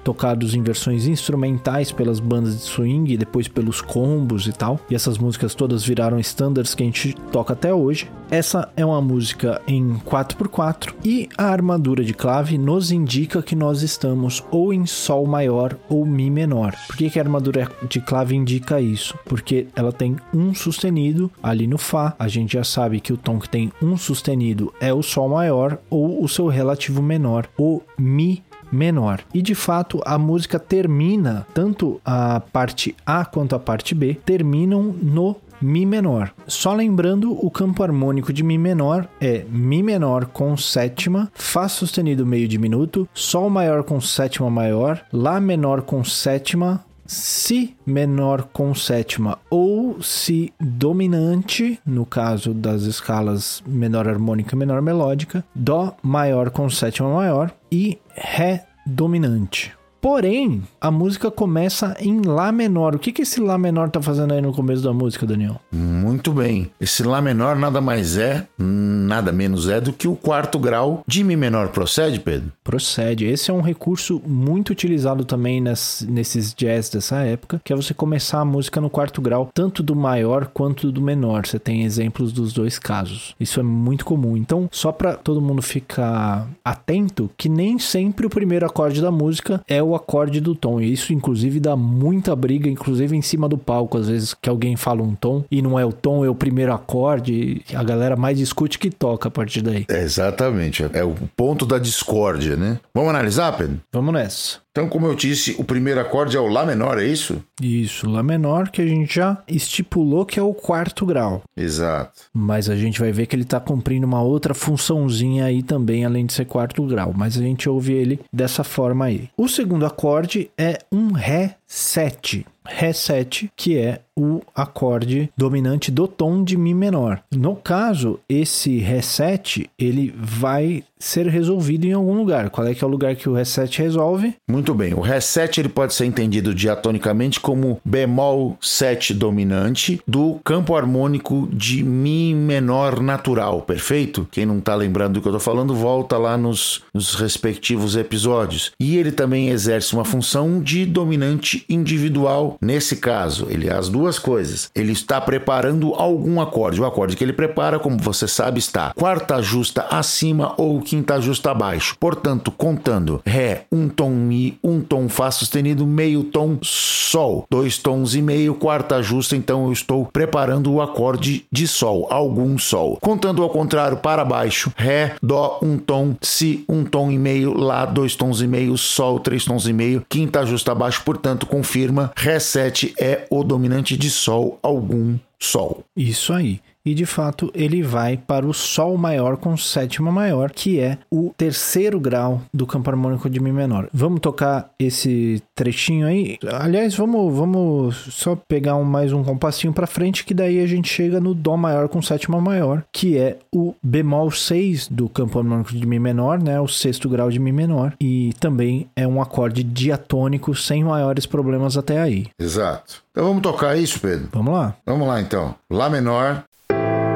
tocados 0.05 0.55
em 0.55 0.63
versões 0.63 1.09
instrumentais 1.09 1.91
pelas 1.91 2.21
bandas 2.21 2.59
de 2.59 2.63
swing 2.63 3.13
e 3.13 3.17
depois 3.17 3.49
pelos 3.49 3.81
combos 3.81 4.47
e 4.47 4.53
tal. 4.53 4.79
E 4.89 4.95
essas 4.95 5.19
músicas 5.19 5.53
todas 5.53 5.85
viraram 5.85 6.21
standards 6.21 6.77
que 6.77 6.85
a 6.85 6.87
gente 6.87 7.13
toca 7.33 7.55
até 7.55 7.75
hoje. 7.75 8.09
Essa 8.31 8.69
é 8.77 8.85
uma 8.85 9.01
música 9.01 9.61
em 9.69 9.95
4x4 10.05 10.95
e 11.05 11.29
a 11.39 11.45
armadura 11.45 12.05
de 12.05 12.13
clave 12.13 12.59
nos 12.59 12.91
indica 12.91 13.41
que 13.41 13.55
nós 13.55 13.83
estamos 13.83 14.45
ou 14.51 14.73
em 14.73 14.85
Sol 14.85 15.27
maior 15.27 15.77
ou 15.89 16.05
Mi 16.05 16.29
menor. 16.29 16.75
Por 16.89 16.97
que, 16.97 17.16
que 17.17 17.21
a 17.21 17.23
armadura 17.23 17.73
de 17.89 17.99
clave 17.99 18.37
indica 18.37 18.79
isso? 18.79 19.19
Porque 19.25 19.69
ela 19.75 19.91
tem 19.91 20.17
um 20.35 20.55
sustenido 20.55 21.31
ali 21.43 21.67
no 21.67 21.79
Fá. 21.79 22.15
A 22.19 22.29
gente 22.29 22.53
já 22.53 22.63
sabe 22.63 23.01
que 23.01 23.11
o 23.11 23.17
tom 23.17 23.39
que 23.39 23.49
tem 23.49 23.73
um 23.81 23.97
sustenido 23.97 24.71
é 24.79 24.93
o 24.93 25.03
Sol 25.03 25.31
maior 25.31 25.79
ou 25.89 26.23
o 26.23 26.29
seu 26.29 26.47
relativo 26.47 27.01
menor, 27.01 27.49
o 27.57 27.81
Mi 27.99 28.43
menor. 28.71 29.23
E 29.33 29.41
de 29.41 29.55
fato, 29.55 29.99
a 30.05 30.19
música 30.19 30.59
termina, 30.59 31.47
tanto 31.55 31.99
a 32.05 32.39
parte 32.39 32.95
A 33.07 33.25
quanto 33.25 33.57
a 33.57 33.59
parte 33.59 33.95
B, 33.95 34.19
terminam 34.27 34.95
no 35.01 35.37
Mi 35.59 35.87
menor. 35.87 36.35
Só 36.47 36.75
lembrando, 36.75 37.33
o 37.33 37.51
campo 37.51 37.83
harmônico 37.83 38.31
de 38.31 38.43
Mi 38.43 38.59
menor 38.59 39.09
é 39.19 39.47
Mi 39.49 39.83
menor 39.83 40.27
com 40.27 40.55
sétima, 40.55 41.33
Fá 41.33 41.67
sustenido 41.67 42.27
meio 42.27 42.47
diminuto, 42.47 43.09
Sol 43.15 43.49
maior 43.49 43.85
com 43.85 44.03
sétima 44.03 44.51
maior, 44.51 45.03
Lá 45.11 45.41
menor 45.41 45.81
com 45.81 46.05
sétima, 46.05 46.85
Si 47.07 47.77
menor 47.87 48.49
com 48.53 48.75
sétima 48.75 49.39
ou 49.51 50.03
Si 50.03 50.53
dominante, 50.61 51.79
no 51.87 52.05
caso 52.07 52.53
das 52.53 52.83
escalas 52.83 53.63
menor 53.67 54.09
harmônica 54.09 54.55
e 54.55 54.59
menor 54.59 54.83
melódica, 54.83 55.45
Dó 55.55 55.97
maior 56.03 56.51
com 56.51 56.69
sétima 56.69 57.13
maior 57.13 57.53
e 57.71 57.99
Ré 58.15 58.67
dominante. 58.87 59.76
Porém, 60.07 60.63
a 60.81 60.89
música 60.89 61.33
começa 61.33 61.97
em 61.99 62.23
Lá 62.23 62.53
menor. 62.53 62.95
O 62.95 62.99
que, 62.99 63.11
que 63.11 63.23
esse 63.23 63.41
Lá 63.41 63.59
menor 63.59 63.91
tá 63.91 64.01
fazendo 64.01 64.35
aí 64.35 64.41
no 64.41 64.53
começo 64.53 64.81
da 64.81 64.93
música, 64.93 65.27
Daniel? 65.27 65.61
Muito 65.73 66.33
bem. 66.33 66.71
Esse 66.81 67.03
Lá 67.03 67.21
menor 67.21 67.57
nada 67.57 67.81
mais 67.81 68.17
é, 68.17 68.47
nada 68.57 69.33
menos 69.33 69.69
é 69.69 69.81
do 69.81 69.93
que 69.93 70.07
o 70.07 70.15
quarto 70.15 70.61
grau 70.61 71.03
de 71.09 71.25
Mi 71.25 71.35
menor. 71.35 71.71
Procede, 71.71 72.21
Pedro? 72.21 72.53
Procede. 72.63 73.25
Esse 73.25 73.51
é 73.51 73.55
um 73.55 73.61
recurso 73.61 74.23
muito 74.25 74.71
utilizado 74.71 75.25
também 75.25 75.61
nas, 75.61 76.07
nesses 76.09 76.55
jazz 76.55 76.89
dessa 76.89 77.17
época, 77.25 77.61
que 77.65 77.73
é 77.73 77.77
você 77.77 77.93
começar 77.93 78.39
a 78.39 78.45
música 78.45 78.81
no 78.81 78.89
quarto 78.89 79.21
grau, 79.21 79.51
tanto 79.53 79.83
do 79.83 79.97
maior 79.97 80.47
quanto 80.47 80.93
do 80.93 81.01
menor. 81.01 81.49
Você 81.49 81.59
tem 81.59 81.83
exemplos 81.83 82.33
dos 82.33 82.53
dois 82.53 82.79
casos. 82.79 83.35
Isso 83.41 83.59
é 83.59 83.65
muito 83.65 84.05
comum. 84.05 84.37
Então, 84.37 84.69
só 84.71 84.93
para 84.93 85.15
todo 85.15 85.43
mundo 85.43 85.63
ficar 85.63 86.47
atento, 86.65 87.29
que 87.37 87.49
nem 87.49 87.77
sempre 87.81 88.25
o 88.25 88.31
primeiro 88.31 88.65
acorde 88.65 89.03
da 89.03 89.11
música 89.11 89.61
é 89.67 89.83
o 89.83 89.96
acorde 89.97 90.41
do 90.41 90.55
tom. 90.55 90.81
E 90.81 90.93
isso, 90.93 91.13
inclusive, 91.13 91.59
dá 91.59 91.75
muita 91.75 92.37
briga, 92.37 92.69
inclusive 92.69 93.17
em 93.17 93.23
cima 93.23 93.49
do 93.49 93.59
palco, 93.59 93.99
às 93.99 94.09
vezes 94.09 94.35
que 94.35 94.49
alguém 94.49 94.77
fala 94.77 95.03
um 95.03 95.15
tom 95.15 95.45
e 95.51 95.61
não 95.61 95.79
é 95.79 95.85
o 95.85 95.93
tom, 95.93 96.25
é 96.25 96.29
o 96.29 96.35
primeiro 96.35 96.73
acorde. 96.73 97.63
A 97.75 97.83
galera 97.83 98.17
mais 98.17 98.39
discute 98.39 98.79
que 98.79 98.91
toca 98.91 99.29
a 99.29 99.31
partir 99.31 99.63
daí. 99.63 99.85
É 99.89 100.03
exatamente. 100.03 100.85
É 100.93 101.05
o 101.05 101.15
ponto 101.37 101.67
da 101.67 101.79
discórdia, 101.79 102.57
né? 102.57 102.79
Vamos 102.95 103.11
analisar, 103.11 103.57
Pedro? 103.57 103.81
Vamos 103.93 104.15
nessa. 104.15 104.66
Então, 104.77 104.91
como 104.91 105.07
eu 105.07 105.15
disse, 105.15 105.57
o 105.59 105.65
primeiro 105.65 105.99
acorde 105.99 106.37
é 106.37 106.41
o 106.41 106.49
Lá 106.49 106.67
menor, 106.67 106.99
é 106.99 107.07
isso? 107.07 107.43
Isso, 107.63 108.07
Lá 108.07 108.23
menor, 108.23 108.69
que 108.69 108.83
a 108.83 108.87
gente 108.87 109.15
já 109.15 109.43
estipulou 109.49 110.27
que 110.27 110.39
é 110.39 110.43
o 110.43 110.53
quarto 110.53 111.07
grau. 111.07 111.43
Exato. 111.57 112.25
Mas 112.31 112.69
a 112.69 112.77
gente 112.77 113.01
vai 113.01 113.11
ver 113.11 113.25
que 113.25 113.35
ele 113.35 113.45
está 113.45 113.59
cumprindo 113.59 114.07
uma 114.07 114.21
outra 114.21 114.53
funçãozinha 114.53 115.47
aí 115.47 115.63
também, 115.63 116.05
além 116.05 116.27
de 116.27 116.35
ser 116.35 116.45
quarto 116.45 116.85
grau. 116.87 117.15
Mas 117.17 117.39
a 117.39 117.41
gente 117.41 117.71
ouve 117.71 117.95
ele 117.95 118.21
dessa 118.31 118.63
forma 118.63 119.07
aí. 119.07 119.31
O 119.35 119.49
segundo 119.49 119.87
acorde 119.87 120.51
é 120.59 120.81
um 120.93 121.11
Ré 121.13 121.57
7. 121.67 122.45
Ré 122.67 122.93
7, 122.93 123.51
que 123.57 123.79
é 123.79 124.01
o 124.19 124.41
acorde 124.55 125.31
dominante 125.37 125.91
do 125.91 126.09
tom 126.09 126.43
de 126.43 126.57
Mi 126.57 126.75
menor. 126.75 127.23
No 127.31 127.55
caso, 127.55 128.19
esse 128.29 128.85
7, 129.03 129.69
ele 129.79 130.15
vai 130.17 130.83
ser 130.99 131.27
resolvido 131.27 131.85
em 131.85 131.93
algum 131.93 132.15
lugar. 132.15 132.51
Qual 132.51 132.67
é 132.67 132.75
que 132.75 132.83
é 132.83 132.87
o 132.87 132.91
lugar 132.91 133.15
que 133.17 133.29
o 133.29 133.45
7 133.45 133.83
resolve? 133.83 134.35
Muito 134.49 134.75
bem. 134.75 134.95
O 134.95 135.03
7 135.21 135.61
ele 135.61 135.69
pode 135.69 135.95
ser 135.95 136.07
entendido 136.07 136.55
diatonicamente 136.55 137.39
como 137.39 137.81
bemol 137.85 138.57
7 138.61 139.13
dominante 139.13 140.01
do 140.07 140.41
campo 140.45 140.75
harmônico 140.75 141.49
de 141.53 141.83
Mi 141.83 142.35
menor 142.35 143.01
natural, 143.01 143.63
perfeito? 143.63 144.27
Quem 144.31 144.47
não 144.47 144.59
está 144.59 144.75
lembrando 144.75 145.15
do 145.15 145.21
que 145.21 145.29
eu 145.29 145.37
estou 145.37 145.41
falando, 145.41 145.75
volta 145.75 146.17
lá 146.17 146.37
nos, 146.37 146.83
nos 146.93 147.15
respectivos 147.15 147.97
episódios. 147.97 148.73
E 148.81 148.97
ele 148.97 149.13
também 149.13 149.51
exerce 149.51 149.93
uma 149.93 150.05
função 150.05 150.61
de 150.61 150.87
dominante 150.87 151.65
individual. 151.69 152.57
Nesse 152.61 152.97
caso, 152.97 153.47
ele 153.51 153.69
as 153.71 153.89
duas 153.89 154.06
coisas. 154.19 154.71
Ele 154.75 154.93
está 154.93 155.21
preparando 155.21 155.95
algum 155.95 156.41
acorde. 156.41 156.81
O 156.81 156.85
acorde 156.85 157.17
que 157.17 157.25
ele 157.25 157.33
prepara, 157.33 157.79
como 157.79 157.99
você 157.99 158.29
sabe, 158.29 158.59
está 158.59 158.93
quarta 158.95 159.43
justa 159.43 159.87
acima 159.91 160.55
ou 160.57 160.81
quinta 160.81 161.21
justa 161.21 161.51
abaixo. 161.51 161.97
Portanto, 161.99 162.51
contando 162.51 163.21
Ré, 163.25 163.67
um 163.71 163.89
tom 163.89 164.11
Mi, 164.11 164.59
um 164.63 164.81
tom 164.81 165.09
Fá 165.09 165.31
sustenido, 165.31 165.87
meio 165.87 166.25
tom 166.25 166.59
Sol, 166.63 167.47
dois 167.51 167.79
tons 167.79 168.15
e 168.15 168.23
meio, 168.23 168.55
quarta 168.55 169.03
justa, 169.03 169.37
então 169.37 169.67
eu 169.67 169.73
estou 169.73 170.07
preparando 170.07 170.73
o 170.73 170.83
acorde 170.83 171.47
de 171.51 171.67
Sol, 171.67 172.07
algum 172.11 172.59
Sol. 172.59 172.99
Contando 173.01 173.43
ao 173.43 173.51
contrário 173.51 173.99
para 173.99 174.25
baixo, 174.25 174.73
Ré, 174.77 175.15
Dó, 175.23 175.59
um 175.63 175.79
tom, 175.79 176.17
Si, 176.21 176.65
um 176.69 176.85
tom 176.85 177.11
e 177.11 177.19
meio, 177.19 177.57
Lá, 177.57 177.85
dois 177.85 178.15
tons 178.15 178.41
e 178.41 178.47
meio, 178.47 178.77
Sol, 178.77 179.21
três 179.21 179.45
tons 179.45 179.67
e 179.67 179.73
meio, 179.73 180.05
quinta 180.09 180.45
justa 180.45 180.73
abaixo, 180.73 181.03
portanto, 181.05 181.47
confirma, 181.47 182.13
Ré 182.17 182.39
7 182.39 182.95
é 182.99 183.27
o 183.31 183.43
dominante 183.43 183.96
de 183.97 184.11
Sol, 184.11 184.59
algum 184.63 185.19
Sol. 185.39 185.85
Isso 185.97 186.33
aí 186.33 186.61
e 186.87 186.95
de 186.95 187.05
fato 187.05 187.51
ele 187.53 187.83
vai 187.83 188.17
para 188.17 188.47
o 188.47 188.55
Sol 188.55 188.97
maior 188.97 189.37
com 189.37 189.57
sétima 189.57 190.13
maior, 190.13 190.53
que 190.53 190.79
é 190.79 190.99
o 191.11 191.35
terceiro 191.37 191.99
grau 191.99 192.41
do 192.55 192.67
campo 192.67 192.89
harmônico 192.89 193.29
de 193.29 193.41
Mi 193.41 193.51
menor. 193.53 193.89
Vamos 193.93 194.21
tocar 194.21 194.71
esse 194.79 195.43
trechinho 195.55 196.07
aí? 196.07 196.39
Aliás, 196.47 196.95
vamos, 196.95 197.35
vamos 197.37 197.97
só 198.11 198.37
pegar 198.37 198.77
um, 198.77 198.85
mais 198.85 199.13
um 199.13 199.25
compassinho 199.25 199.73
para 199.73 199.87
frente, 199.87 200.25
que 200.25 200.33
daí 200.33 200.61
a 200.61 200.67
gente 200.67 200.89
chega 200.89 201.21
no 201.21 201.35
Dó 201.35 201.57
maior 201.57 201.89
com 201.89 202.01
sétima 202.01 202.41
maior, 202.41 202.85
que 202.93 203.19
é 203.19 203.39
o 203.53 203.75
bemol 203.83 204.31
6 204.31 204.89
do 204.89 205.09
campo 205.09 205.39
harmônico 205.39 205.73
de 205.73 205.87
Mi 205.87 205.99
menor, 205.99 206.41
né? 206.41 206.61
O 206.61 206.69
sexto 206.69 207.09
grau 207.09 207.31
de 207.31 207.41
Mi 207.41 207.51
menor, 207.51 207.95
e 208.01 208.33
também 208.39 208.89
é 208.95 209.07
um 209.07 209.21
acorde 209.21 209.65
diatônico 209.65 210.55
sem 210.55 210.85
maiores 210.85 211.27
problemas 211.27 211.77
até 211.77 212.01
aí. 212.01 212.27
Exato. 212.39 213.07
Então 213.17 213.29
vamos 213.29 213.43
tocar 213.43 213.79
isso, 213.79 213.99
Pedro? 213.99 214.29
Vamos 214.31 214.53
lá. 214.53 214.77
Vamos 214.85 215.09
lá 215.09 215.21
então. 215.23 215.55
Lá 215.71 215.89
menor, 215.89 216.45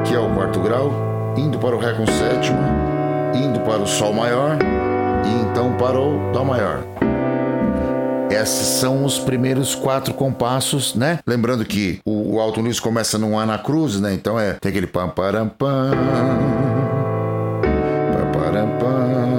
que 0.05 0.13
é 0.13 0.19
o 0.19 0.33
quarto 0.33 0.59
grau, 0.59 0.91
indo 1.37 1.57
para 1.57 1.75
o 1.75 1.79
Ré 1.79 1.93
com 1.93 2.05
sétima, 2.05 2.61
indo 3.35 3.59
para 3.61 3.81
o 3.81 3.87
Sol 3.87 4.13
maior 4.13 4.57
e 5.25 5.29
então 5.43 5.73
para 5.77 5.99
o 5.99 6.31
Dó 6.31 6.43
maior. 6.43 6.83
Esses 8.29 8.67
são 8.67 9.03
os 9.03 9.19
primeiros 9.19 9.75
quatro 9.75 10.13
compassos, 10.13 10.95
né? 10.95 11.19
Lembrando 11.27 11.65
que 11.65 11.99
o, 12.05 12.35
o 12.35 12.39
Alto 12.39 12.61
Luiz 12.61 12.79
começa 12.79 13.17
num 13.17 13.37
A 13.37 13.45
na 13.45 13.57
cruz, 13.57 13.99
né? 13.99 14.13
Então 14.13 14.39
é 14.39 14.53
tem 14.53 14.69
aquele 14.69 14.87
pam 14.87 15.09
param 15.09 15.49
pam 15.49 15.91
pam 18.13 18.31
param 18.31 18.69
pam 18.79 19.37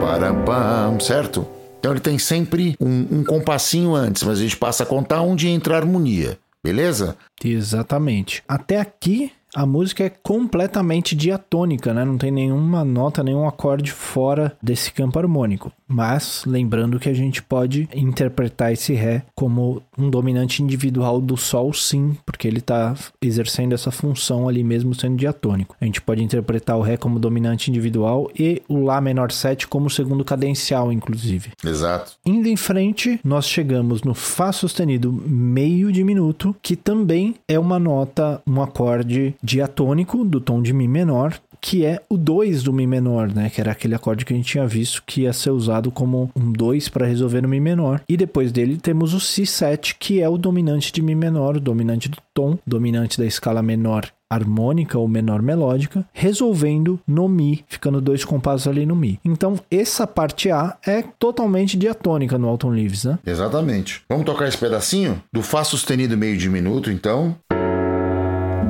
pam 0.00 0.44
pam, 0.44 1.00
certo? 1.00 1.46
Então 1.78 1.92
ele 1.92 2.00
tem 2.00 2.18
sempre 2.18 2.74
um, 2.80 3.18
um 3.18 3.24
compassinho 3.24 3.94
antes, 3.94 4.22
mas 4.22 4.38
a 4.38 4.42
gente 4.42 4.56
passa 4.56 4.82
a 4.82 4.86
contar 4.86 5.20
onde 5.20 5.48
entra 5.48 5.74
a 5.74 5.78
harmonia. 5.78 6.38
Beleza? 6.66 7.16
Exatamente. 7.44 8.42
Até 8.48 8.80
aqui 8.80 9.30
a 9.56 9.64
música 9.64 10.04
é 10.04 10.10
completamente 10.10 11.16
diatônica, 11.16 11.94
né? 11.94 12.04
Não 12.04 12.18
tem 12.18 12.30
nenhuma 12.30 12.84
nota, 12.84 13.24
nenhum 13.24 13.48
acorde 13.48 13.90
fora 13.90 14.54
desse 14.62 14.92
campo 14.92 15.18
harmônico. 15.18 15.72
Mas 15.88 16.42
lembrando 16.46 16.98
que 16.98 17.08
a 17.08 17.14
gente 17.14 17.42
pode 17.42 17.88
interpretar 17.94 18.70
esse 18.70 18.92
Ré 18.92 19.22
como 19.34 19.80
um 19.96 20.10
dominante 20.10 20.62
individual 20.62 21.22
do 21.22 21.38
Sol, 21.38 21.72
sim, 21.72 22.18
porque 22.26 22.46
ele 22.46 22.58
está 22.58 22.94
exercendo 23.22 23.72
essa 23.72 23.90
função 23.90 24.46
ali 24.46 24.62
mesmo 24.62 24.94
sendo 24.94 25.16
diatônico. 25.16 25.74
A 25.80 25.86
gente 25.86 26.02
pode 26.02 26.22
interpretar 26.22 26.76
o 26.76 26.82
Ré 26.82 26.98
como 26.98 27.18
dominante 27.18 27.70
individual 27.70 28.30
e 28.38 28.60
o 28.68 28.84
Lá 28.86 29.00
menor 29.00 29.32
7 29.32 29.66
como 29.68 29.88
segundo 29.88 30.24
cadencial, 30.24 30.92
inclusive. 30.92 31.52
Exato. 31.64 32.12
Indo 32.26 32.48
em 32.48 32.56
frente, 32.56 33.18
nós 33.24 33.48
chegamos 33.48 34.02
no 34.02 34.12
Fá 34.12 34.52
sustenido 34.52 35.10
meio 35.10 35.90
diminuto, 35.90 36.54
que 36.60 36.76
também 36.76 37.36
é 37.48 37.58
uma 37.58 37.78
nota, 37.78 38.42
um 38.46 38.60
acorde 38.60 39.34
diatônico 39.46 40.24
do 40.24 40.40
tom 40.40 40.60
de 40.60 40.72
Mi 40.72 40.88
menor, 40.88 41.38
que 41.60 41.84
é 41.84 42.02
o 42.08 42.16
2 42.16 42.64
do 42.64 42.72
Mi 42.72 42.86
menor, 42.86 43.32
né? 43.32 43.48
Que 43.48 43.60
era 43.60 43.72
aquele 43.72 43.94
acorde 43.94 44.24
que 44.24 44.32
a 44.32 44.36
gente 44.36 44.50
tinha 44.50 44.66
visto 44.66 45.02
que 45.06 45.22
ia 45.22 45.32
ser 45.32 45.50
usado 45.50 45.90
como 45.90 46.30
um 46.34 46.52
2 46.52 46.88
para 46.88 47.06
resolver 47.06 47.40
no 47.40 47.48
Mi 47.48 47.60
menor. 47.60 48.02
E 48.08 48.16
depois 48.16 48.50
dele 48.50 48.76
temos 48.76 49.14
o 49.14 49.18
Si7, 49.18 49.96
que 49.98 50.20
é 50.20 50.28
o 50.28 50.36
dominante 50.36 50.92
de 50.92 51.00
Mi 51.00 51.14
menor, 51.14 51.56
o 51.56 51.60
dominante 51.60 52.08
do 52.08 52.18
tom, 52.34 52.58
dominante 52.66 53.18
da 53.18 53.24
escala 53.24 53.62
menor 53.62 54.10
harmônica 54.28 54.98
ou 54.98 55.06
menor 55.06 55.40
melódica, 55.40 56.04
resolvendo 56.12 56.98
no 57.06 57.28
Mi, 57.28 57.64
ficando 57.68 58.00
dois 58.00 58.24
compassos 58.24 58.66
ali 58.66 58.84
no 58.84 58.96
Mi. 58.96 59.20
Então, 59.24 59.58
essa 59.70 60.06
parte 60.06 60.50
A 60.50 60.76
é 60.84 61.02
totalmente 61.02 61.76
diatônica 61.76 62.36
no 62.36 62.48
Alton 62.48 62.70
Leaves, 62.70 63.04
né? 63.04 63.18
Exatamente. 63.24 64.02
Vamos 64.08 64.26
tocar 64.26 64.48
esse 64.48 64.58
pedacinho 64.58 65.22
do 65.32 65.42
Fá 65.42 65.62
sustenido 65.62 66.16
meio 66.16 66.36
diminuto, 66.36 66.90
então, 66.90 67.36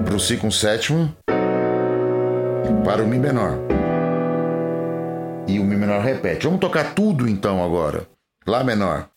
pro 0.06 0.20
Si 0.20 0.36
com 0.36 0.50
sétima, 0.50 1.14
para 2.84 3.02
o 3.02 3.06
Mi 3.06 3.18
menor. 3.18 3.58
E 5.48 5.58
o 5.58 5.64
Mi 5.64 5.76
menor 5.76 6.00
repete. 6.00 6.46
Vamos 6.46 6.60
tocar 6.60 6.94
tudo 6.94 7.28
então 7.28 7.62
agora. 7.62 8.06
Lá 8.46 8.62
menor, 8.62 9.08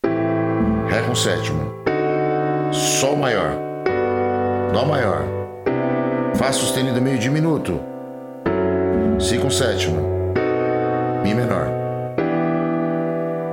Ré 0.89 1.03
com 1.03 1.13
sétima, 1.13 1.63
Sol 2.73 3.15
maior, 3.15 3.55
Dó 4.73 4.85
maior, 4.85 5.23
Fá 6.35 6.51
sustenido 6.51 6.99
meio 6.99 7.19
diminuto, 7.19 7.79
Si 9.19 9.37
com 9.37 9.51
sétima, 9.51 10.01
Mi 11.23 11.35
menor. 11.35 11.67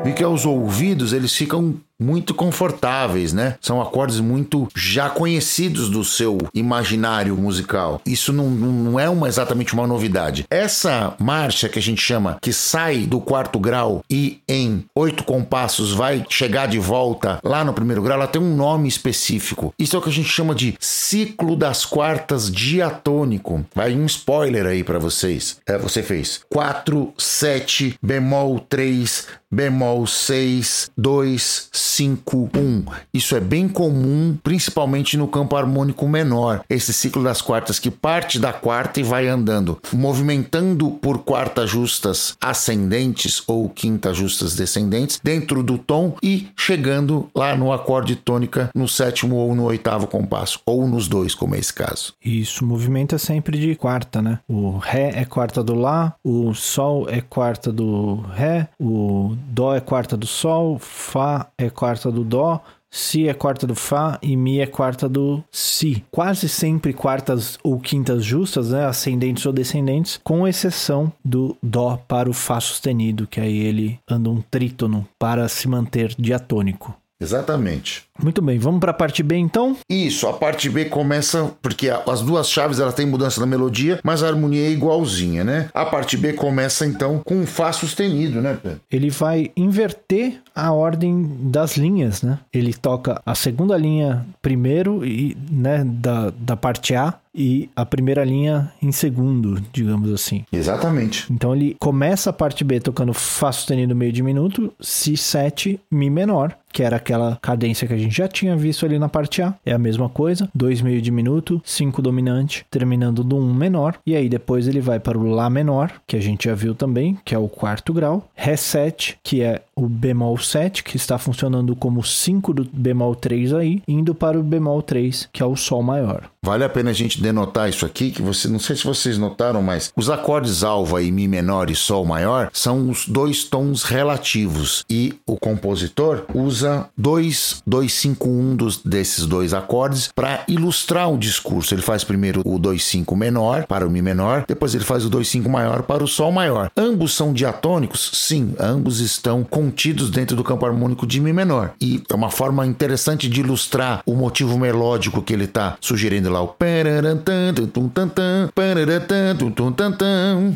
E 0.06 0.12
que 0.12 0.24
aos 0.24 0.46
ouvidos 0.46 1.12
eles 1.12 1.34
ficam 1.36 1.74
muito 2.00 2.34
confortáveis, 2.34 3.32
né? 3.32 3.56
São 3.60 3.80
acordes 3.80 4.20
muito 4.20 4.68
já 4.74 5.08
conhecidos 5.08 5.88
do 5.88 6.04
seu 6.04 6.38
imaginário 6.54 7.36
musical. 7.36 8.00
Isso 8.06 8.32
não, 8.32 8.50
não 8.50 9.00
é 9.00 9.08
uma, 9.08 9.28
exatamente 9.28 9.74
uma 9.74 9.86
novidade. 9.86 10.44
Essa 10.50 11.14
marcha 11.18 11.68
que 11.68 11.78
a 11.78 11.82
gente 11.82 12.00
chama, 12.00 12.38
que 12.40 12.52
sai 12.52 13.06
do 13.06 13.20
quarto 13.20 13.58
grau 13.58 14.02
e 14.10 14.40
em 14.48 14.84
oito 14.94 15.24
compassos 15.24 15.92
vai 15.92 16.24
chegar 16.28 16.66
de 16.66 16.78
volta 16.78 17.38
lá 17.42 17.64
no 17.64 17.72
primeiro 17.72 18.02
grau, 18.02 18.18
ela 18.18 18.26
tem 18.26 18.40
um 18.40 18.56
nome 18.56 18.88
específico. 18.88 19.72
Isso 19.78 19.96
é 19.96 19.98
o 19.98 20.02
que 20.02 20.10
a 20.10 20.12
gente 20.12 20.28
chama 20.28 20.54
de 20.54 20.76
ciclo 20.80 21.56
das 21.56 21.84
quartas 21.84 22.50
diatônico. 22.50 23.64
Vai 23.74 23.94
um 23.94 24.06
spoiler 24.06 24.66
aí 24.66 24.84
para 24.84 24.98
vocês. 24.98 25.58
É, 25.66 25.78
você 25.78 26.02
fez 26.02 26.40
4, 26.50 27.12
7, 27.16 27.98
bemol 28.02 28.60
3, 28.60 29.26
bemol 29.50 30.06
6, 30.06 30.90
2, 30.96 31.68
5, 31.86 32.50
1. 32.54 32.84
Isso 33.14 33.36
é 33.36 33.40
bem 33.40 33.68
comum, 33.68 34.36
principalmente 34.42 35.16
no 35.16 35.28
campo 35.28 35.56
harmônico 35.56 36.08
menor. 36.08 36.62
Esse 36.68 36.92
ciclo 36.92 37.22
das 37.22 37.40
quartas 37.40 37.78
que 37.78 37.90
parte 37.90 38.38
da 38.38 38.52
quarta 38.52 39.00
e 39.00 39.02
vai 39.02 39.28
andando, 39.28 39.78
movimentando 39.92 40.90
por 40.90 41.18
quartas 41.18 41.70
justas 41.70 42.36
ascendentes 42.40 43.42
ou 43.46 43.68
quintas 43.68 44.16
justas 44.16 44.54
descendentes 44.54 45.20
dentro 45.22 45.62
do 45.62 45.78
tom 45.78 46.16
e 46.22 46.48
chegando 46.56 47.28
lá 47.34 47.56
no 47.56 47.72
acorde 47.72 48.16
tônica 48.16 48.70
no 48.74 48.88
sétimo 48.88 49.36
ou 49.36 49.54
no 49.54 49.64
oitavo 49.64 50.06
compasso, 50.06 50.60
ou 50.66 50.86
nos 50.86 51.08
dois, 51.08 51.34
como 51.34 51.54
é 51.54 51.58
esse 51.58 51.72
caso. 51.72 52.14
Isso, 52.24 52.64
o 52.64 52.68
movimento 52.68 53.14
é 53.14 53.18
sempre 53.18 53.58
de 53.58 53.74
quarta, 53.76 54.20
né? 54.20 54.40
O 54.48 54.78
Ré 54.78 55.12
é 55.14 55.24
quarta 55.24 55.62
do 55.62 55.74
Lá, 55.74 56.14
o 56.24 56.52
Sol 56.54 57.08
é 57.08 57.20
quarta 57.20 57.72
do 57.72 58.16
Ré, 58.34 58.68
o 58.80 59.36
Dó 59.48 59.74
é 59.74 59.80
quarta 59.80 60.16
do 60.16 60.26
Sol, 60.26 60.78
Fá 60.78 61.46
é 61.56 61.70
quarta 61.76 62.10
do 62.10 62.24
Dó, 62.24 62.60
Si 62.90 63.28
é 63.28 63.34
quarta 63.34 63.66
do 63.66 63.74
Fá 63.74 64.18
e 64.22 64.36
Mi 64.36 64.58
é 64.60 64.66
quarta 64.66 65.06
do 65.06 65.44
Si. 65.52 66.02
Quase 66.10 66.48
sempre 66.48 66.94
quartas 66.94 67.58
ou 67.62 67.78
quintas 67.78 68.24
justas, 68.24 68.70
né? 68.70 68.86
Ascendentes 68.86 69.44
ou 69.44 69.52
descendentes, 69.52 70.18
com 70.24 70.48
exceção 70.48 71.12
do 71.22 71.54
Dó 71.62 71.98
para 72.08 72.30
o 72.30 72.32
Fá 72.32 72.58
sustenido, 72.58 73.26
que 73.26 73.38
aí 73.38 73.58
ele 73.58 73.98
anda 74.08 74.30
um 74.30 74.40
trítono 74.40 75.06
para 75.18 75.46
se 75.48 75.68
manter 75.68 76.14
diatônico. 76.18 76.94
Exatamente. 77.20 78.05
Muito 78.22 78.42
bem, 78.42 78.58
vamos 78.58 78.80
para 78.80 78.90
a 78.90 78.94
parte 78.94 79.22
B 79.22 79.36
então? 79.36 79.76
Isso, 79.88 80.26
a 80.26 80.32
parte 80.32 80.68
B 80.68 80.86
começa 80.86 81.52
porque 81.62 81.90
as 81.90 82.22
duas 82.22 82.48
chaves 82.48 82.80
elas 82.80 82.94
têm 82.94 83.06
mudança 83.06 83.40
na 83.40 83.46
melodia, 83.46 84.00
mas 84.02 84.22
a 84.22 84.28
harmonia 84.28 84.66
é 84.66 84.70
igualzinha, 84.70 85.44
né? 85.44 85.68
A 85.74 85.84
parte 85.84 86.16
B 86.16 86.32
começa 86.32 86.86
então 86.86 87.20
com 87.24 87.36
um 87.36 87.46
Fá 87.46 87.72
sustenido, 87.72 88.40
né, 88.40 88.58
Pedro? 88.60 88.80
Ele 88.90 89.10
vai 89.10 89.50
inverter 89.56 90.40
a 90.54 90.72
ordem 90.72 91.26
das 91.50 91.76
linhas, 91.76 92.22
né? 92.22 92.38
Ele 92.52 92.72
toca 92.72 93.20
a 93.24 93.34
segunda 93.34 93.76
linha 93.76 94.26
primeiro 94.40 95.04
e, 95.04 95.36
né, 95.50 95.84
da, 95.84 96.30
da 96.30 96.56
parte 96.56 96.94
A 96.94 97.14
e 97.36 97.68
a 97.76 97.84
primeira 97.84 98.24
linha 98.24 98.72
em 98.80 98.90
segundo, 98.90 99.60
digamos 99.70 100.10
assim. 100.10 100.44
Exatamente. 100.50 101.30
Então 101.30 101.54
ele 101.54 101.76
começa 101.78 102.30
a 102.30 102.32
parte 102.32 102.64
B 102.64 102.80
tocando 102.80 103.12
Fá 103.12 103.52
sustenido 103.52 103.94
meio 103.94 104.10
diminuto, 104.10 104.72
Si7, 104.82 105.78
Mi 105.90 106.08
menor, 106.08 106.56
que 106.72 106.82
era 106.82 106.96
aquela 106.96 107.38
cadência 107.42 107.86
que 107.86 107.92
a 107.92 107.98
gente 107.98 108.05
já 108.10 108.28
tinha 108.28 108.56
visto 108.56 108.84
ali 108.84 108.98
na 108.98 109.08
parte 109.08 109.42
A. 109.42 109.54
É 109.64 109.72
a 109.72 109.78
mesma 109.78 110.08
coisa, 110.08 110.48
2 110.54 110.82
meio 110.82 111.00
diminuto, 111.00 111.60
5 111.64 112.00
dominante, 112.02 112.64
terminando 112.70 113.24
no 113.24 113.36
1 113.36 113.40
um 113.40 113.54
menor. 113.54 113.96
E 114.06 114.14
aí 114.14 114.28
depois 114.28 114.68
ele 114.68 114.80
vai 114.80 114.98
para 114.98 115.18
o 115.18 115.26
Lá 115.36 115.50
menor, 115.50 115.92
que 116.06 116.16
a 116.16 116.20
gente 116.20 116.48
já 116.48 116.54
viu 116.54 116.74
também, 116.74 117.18
que 117.24 117.34
é 117.34 117.38
o 117.38 117.48
quarto 117.48 117.92
grau. 117.92 118.28
Ré 118.34 118.56
7, 118.56 119.18
que 119.22 119.42
é 119.42 119.62
o 119.78 119.88
bemol 119.88 120.38
7, 120.38 120.82
que 120.82 120.96
está 120.96 121.18
funcionando 121.18 121.76
como 121.76 122.02
5 122.02 122.54
do 122.54 122.68
bemol 122.72 123.14
3 123.14 123.52
aí, 123.52 123.82
indo 123.86 124.14
para 124.14 124.40
o 124.40 124.42
bemol 124.42 124.80
3, 124.80 125.28
que 125.30 125.42
é 125.42 125.46
o 125.46 125.54
Sol 125.54 125.82
maior. 125.82 126.30
Vale 126.46 126.62
a 126.62 126.68
pena 126.68 126.90
a 126.90 126.92
gente 126.92 127.20
denotar 127.20 127.68
isso 127.68 127.84
aqui, 127.84 128.12
que 128.12 128.22
você 128.22 128.46
não 128.46 128.60
sei 128.60 128.76
se 128.76 128.84
vocês 128.84 129.18
notaram, 129.18 129.60
mas 129.60 129.92
os 129.96 130.08
acordes 130.08 130.62
alva 130.62 131.02
e 131.02 131.10
mi 131.10 131.26
menor 131.26 131.68
e 131.70 131.74
sol 131.74 132.04
maior 132.06 132.50
são 132.52 132.88
os 132.88 133.08
dois 133.08 133.42
tons 133.42 133.82
relativos 133.82 134.84
e 134.88 135.16
o 135.26 135.36
compositor 135.36 136.24
usa 136.32 136.88
dois 136.96 137.60
251 137.66 138.54
dos 138.54 138.76
desses 138.76 139.26
dois 139.26 139.52
acordes 139.52 140.08
para 140.14 140.44
ilustrar 140.46 141.12
o 141.12 141.18
discurso. 141.18 141.74
Ele 141.74 141.82
faz 141.82 142.04
primeiro 142.04 142.42
o 142.44 142.60
25 142.60 143.16
menor 143.16 143.66
para 143.66 143.84
o 143.84 143.90
mi 143.90 144.00
menor, 144.00 144.44
depois 144.46 144.72
ele 144.72 144.84
faz 144.84 145.04
o 145.04 145.10
25 145.10 145.50
maior 145.50 145.82
para 145.82 146.04
o 146.04 146.06
sol 146.06 146.30
maior. 146.30 146.70
Ambos 146.76 147.12
são 147.12 147.32
diatônicos? 147.32 148.08
Sim, 148.14 148.54
ambos 148.60 149.00
estão 149.00 149.42
contidos 149.66 150.10
dentro 150.10 150.36
do 150.36 150.44
campo 150.44 150.64
harmônico 150.64 151.04
de 151.06 151.20
mi 151.20 151.32
menor. 151.32 151.72
E 151.80 152.00
é 152.08 152.14
uma 152.14 152.30
forma 152.30 152.64
interessante 152.64 153.28
de 153.28 153.40
ilustrar 153.40 154.00
o 154.06 154.14
motivo 154.14 154.56
melódico 154.56 155.20
que 155.20 155.32
ele 155.32 155.44
está 155.44 155.76
sugerindo 155.80 156.30
lá 156.30 156.40
o 156.40 156.54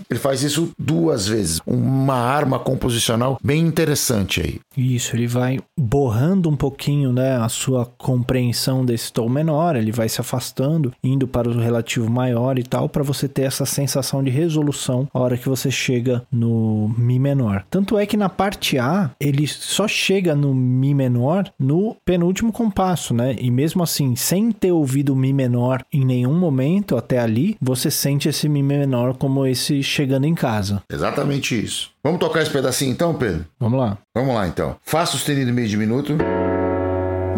ele 0.09 0.21
faz 0.21 0.43
isso 0.43 0.71
duas 0.79 1.27
vezes. 1.27 1.61
Uma 1.67 2.15
arma 2.15 2.59
composicional 2.59 3.39
bem 3.43 3.67
interessante 3.67 4.41
aí. 4.41 4.61
Isso, 4.77 5.17
ele 5.17 5.27
vai 5.27 5.59
borrando 5.79 6.49
um 6.49 6.57
pouquinho, 6.57 7.13
né, 7.13 7.37
a 7.37 7.49
sua 7.49 7.85
compreensão 7.85 8.85
desse 8.85 9.13
tom 9.13 9.29
menor, 9.29 9.75
ele 9.75 9.91
vai 9.91 10.09
se 10.09 10.21
afastando, 10.21 10.93
indo 11.03 11.27
para 11.27 11.49
o 11.49 11.59
relativo 11.59 12.09
maior 12.09 12.59
e 12.59 12.63
tal, 12.63 12.89
para 12.89 13.03
você 13.03 13.29
ter 13.29 13.43
essa 13.43 13.67
sensação 13.67 14.23
de 14.23 14.31
resolução 14.31 15.09
a 15.13 15.19
hora 15.19 15.37
que 15.37 15.49
você 15.49 15.71
chega 15.71 16.23
no 16.31 16.95
mi 16.97 17.19
menor. 17.19 17.65
Tanto 17.69 17.99
é 17.99 18.07
que 18.07 18.17
na 18.17 18.29
parte 18.29 18.79
A, 18.79 19.00
ele 19.21 19.47
só 19.47 19.87
chega 19.87 20.35
no 20.35 20.55
mi 20.55 20.95
menor 20.95 21.51
no 21.59 21.97
penúltimo 22.05 22.53
compasso, 22.53 23.15
né? 23.15 23.37
E 23.39 23.51
mesmo 23.51 23.83
assim, 23.83 24.17
sem 24.17 24.51
ter 24.53 24.73
ouvido 24.73 25.13
o 25.13 25.17
mi 25.17 25.33
menor 25.33 25.83
em 25.93 26.05
nenhum 26.05 26.35
momento 26.35 26.97
até 26.97 27.19
ali, 27.19 27.57
você 27.61 27.91
sente 27.91 28.29
esse 28.29 28.49
mi 28.49 28.63
menor 28.63 29.17
como 29.17 29.47
esse 29.47 29.83
chegando 29.83 30.27
em 30.27 30.35
casa. 30.35 30.83
Exatamente 30.91 31.59
isso. 31.59 31.91
Vamos 32.03 32.21
tocar 32.21 32.43
esse 32.43 32.51
pedacinho 32.51 32.93
então, 32.93 33.15
Pedro? 33.15 33.45
Vamos 33.59 33.79
lá. 33.79 33.99
Vamos 34.15 34.35
lá 34.35 34.47
então. 34.47 34.77
Fá 34.83 35.05
sustenido 35.07 35.53
meio 35.53 35.69
diminuto, 35.69 36.17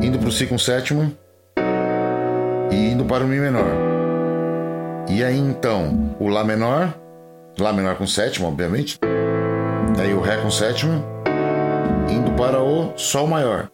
indo 0.03 0.19
para 0.19 0.29
o 0.29 0.33
Si 0.33 0.47
com 0.47 0.59
sétima 0.59 1.13
e 2.71 2.91
indo 2.93 3.05
para 3.05 3.25
o 3.25 3.29
Mi 3.29 3.39
menor. 3.39 3.67
E 5.09 5.23
aí 5.23 5.39
então, 5.39 6.17
o 6.19 6.29
Lá 6.29 6.45
menor, 6.45 6.95
Lá 7.59 7.73
menor 7.73 7.97
com 7.97 8.07
sétima, 8.07 8.49
obviamente. 8.49 8.99
Aí 9.99 10.15
o 10.15 10.21
Ré 10.21 10.39
com 10.39 10.51
sétima, 10.51 11.05
indo 12.11 12.33
para 12.37 12.63
o 12.63 12.97
Sol 12.97 13.27
maior. 13.27 13.71